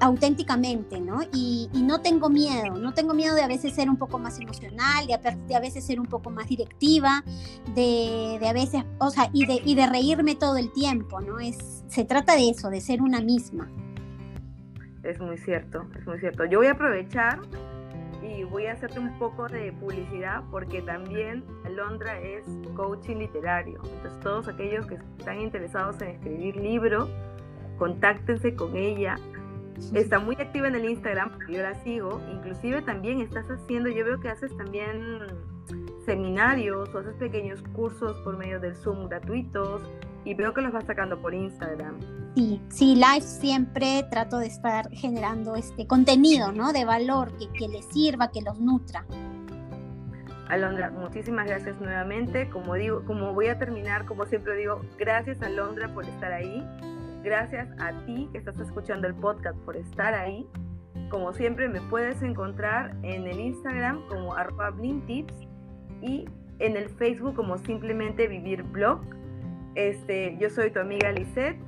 auténticamente, 0.00 1.00
¿no? 1.00 1.20
Y, 1.32 1.70
no 1.86 2.00
tengo 2.00 2.28
miedo, 2.28 2.76
no 2.78 2.92
tengo 2.94 3.14
miedo 3.14 3.34
de 3.36 3.42
a 3.42 3.46
veces 3.46 3.74
ser 3.74 3.88
un 3.88 3.96
poco 3.96 4.18
más 4.18 4.40
emocional, 4.40 5.06
de 5.06 5.14
a, 5.54 5.60
veces 5.60 5.86
ser 5.86 6.00
un 6.00 6.06
poco 6.06 6.30
más 6.30 6.48
directiva, 6.48 7.22
de, 7.74 8.40
a 8.44 8.52
veces, 8.52 8.84
o 8.98 9.10
sea, 9.10 9.30
y 9.32 9.46
de, 9.46 9.62
y 9.64 9.76
de 9.76 9.86
reírme 9.86 10.34
todo 10.34 10.56
el 10.56 10.72
tiempo, 10.72 11.20
¿no? 11.20 11.38
Es, 11.38 11.84
se 11.86 12.04
trata 12.04 12.34
de 12.34 12.50
eso, 12.50 12.70
de 12.70 12.80
ser 12.80 13.02
una 13.02 13.20
misma. 13.20 13.70
Es 15.04 15.20
muy 15.20 15.38
cierto, 15.38 15.86
es 15.96 16.04
muy 16.04 16.18
cierto. 16.18 16.44
Yo 16.46 16.58
voy 16.58 16.66
a 16.66 16.72
aprovechar 16.72 17.38
y 18.22 18.44
voy 18.44 18.66
a 18.66 18.72
hacerte 18.72 18.98
un 18.98 19.18
poco 19.18 19.48
de 19.48 19.72
publicidad 19.72 20.42
porque 20.50 20.82
también 20.82 21.44
Alondra 21.64 22.20
es 22.20 22.44
coaching 22.74 23.16
literario. 23.16 23.80
Entonces 23.84 24.20
todos 24.20 24.48
aquellos 24.48 24.86
que 24.86 24.98
están 25.18 25.40
interesados 25.40 26.00
en 26.02 26.08
escribir 26.08 26.56
libro, 26.56 27.08
contáctense 27.78 28.54
con 28.54 28.76
ella. 28.76 29.16
Está 29.94 30.18
muy 30.18 30.36
activa 30.36 30.68
en 30.68 30.74
el 30.74 30.88
Instagram, 30.88 31.32
porque 31.32 31.54
yo 31.54 31.62
la 31.62 31.74
sigo. 31.74 32.20
Inclusive 32.32 32.80
también 32.82 33.20
estás 33.20 33.50
haciendo, 33.50 33.90
yo 33.90 34.04
veo 34.04 34.20
que 34.20 34.30
haces 34.30 34.56
también 34.56 35.20
seminarios 36.06 36.94
o 36.94 36.98
haces 36.98 37.14
pequeños 37.16 37.62
cursos 37.74 38.16
por 38.18 38.38
medio 38.38 38.60
del 38.60 38.74
Zoom 38.76 39.08
gratuitos 39.08 39.82
y 40.26 40.34
veo 40.34 40.52
que 40.52 40.60
los 40.60 40.72
vas 40.72 40.84
sacando 40.84 41.18
por 41.22 41.32
Instagram. 41.32 42.00
Sí, 42.34 42.60
sí, 42.68 42.94
live 42.96 43.22
siempre 43.22 44.04
trato 44.10 44.38
de 44.38 44.48
estar 44.48 44.90
generando 44.90 45.54
este 45.54 45.86
contenido, 45.86 46.52
¿no? 46.52 46.72
De 46.72 46.84
valor, 46.84 47.32
que, 47.38 47.48
que 47.52 47.68
les 47.68 47.86
sirva, 47.86 48.30
que 48.30 48.42
los 48.42 48.60
nutra. 48.60 49.06
Alondra, 50.48 50.90
muchísimas 50.90 51.46
gracias 51.46 51.80
nuevamente. 51.80 52.50
Como 52.50 52.74
digo, 52.74 53.04
como 53.04 53.32
voy 53.34 53.46
a 53.46 53.58
terminar, 53.58 54.04
como 54.04 54.26
siempre 54.26 54.56
digo, 54.56 54.82
gracias 54.98 55.40
Alondra 55.42 55.94
por 55.94 56.04
estar 56.04 56.32
ahí. 56.32 56.62
Gracias 57.22 57.68
a 57.80 57.92
ti 58.04 58.28
que 58.32 58.38
estás 58.38 58.58
escuchando 58.58 59.06
el 59.06 59.14
podcast 59.14 59.56
por 59.60 59.76
estar 59.76 60.12
ahí. 60.12 60.46
Como 61.08 61.32
siempre 61.32 61.68
me 61.68 61.80
puedes 61.82 62.20
encontrar 62.22 62.96
en 63.02 63.28
el 63.28 63.38
Instagram 63.38 64.06
como 64.08 64.34
arroba 64.34 64.74
y 66.02 66.24
en 66.58 66.76
el 66.76 66.88
Facebook 66.90 67.34
como 67.34 67.58
simplemente 67.58 68.26
vivir 68.26 68.64
blog. 68.64 69.00
Este, 69.76 70.36
yo 70.40 70.50
soy 70.50 70.70
tu 70.70 70.80
amiga 70.80 71.12
Lisette 71.12 71.60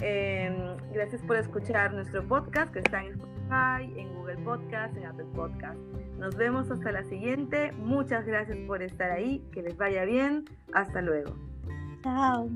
Em, 0.00 0.76
gracias 0.92 1.22
por 1.22 1.36
escuchar 1.36 1.92
nuestro 1.92 2.26
podcast 2.26 2.72
que 2.72 2.78
está 2.78 3.02
en 3.02 3.12
Spotify, 3.14 4.00
en 4.00 4.14
Google 4.14 4.36
Podcast, 4.38 4.96
en 4.96 5.06
Apple 5.06 5.26
Podcast. 5.34 5.78
Nos 6.18 6.36
vemos 6.36 6.70
hasta 6.70 6.92
la 6.92 7.04
siguiente. 7.04 7.72
Muchas 7.72 8.24
gracias 8.24 8.56
por 8.66 8.82
estar 8.82 9.10
ahí. 9.10 9.44
Que 9.52 9.62
les 9.62 9.76
vaya 9.76 10.04
bien. 10.04 10.44
Hasta 10.72 11.02
luego. 11.02 11.34
Chao. 12.02 12.48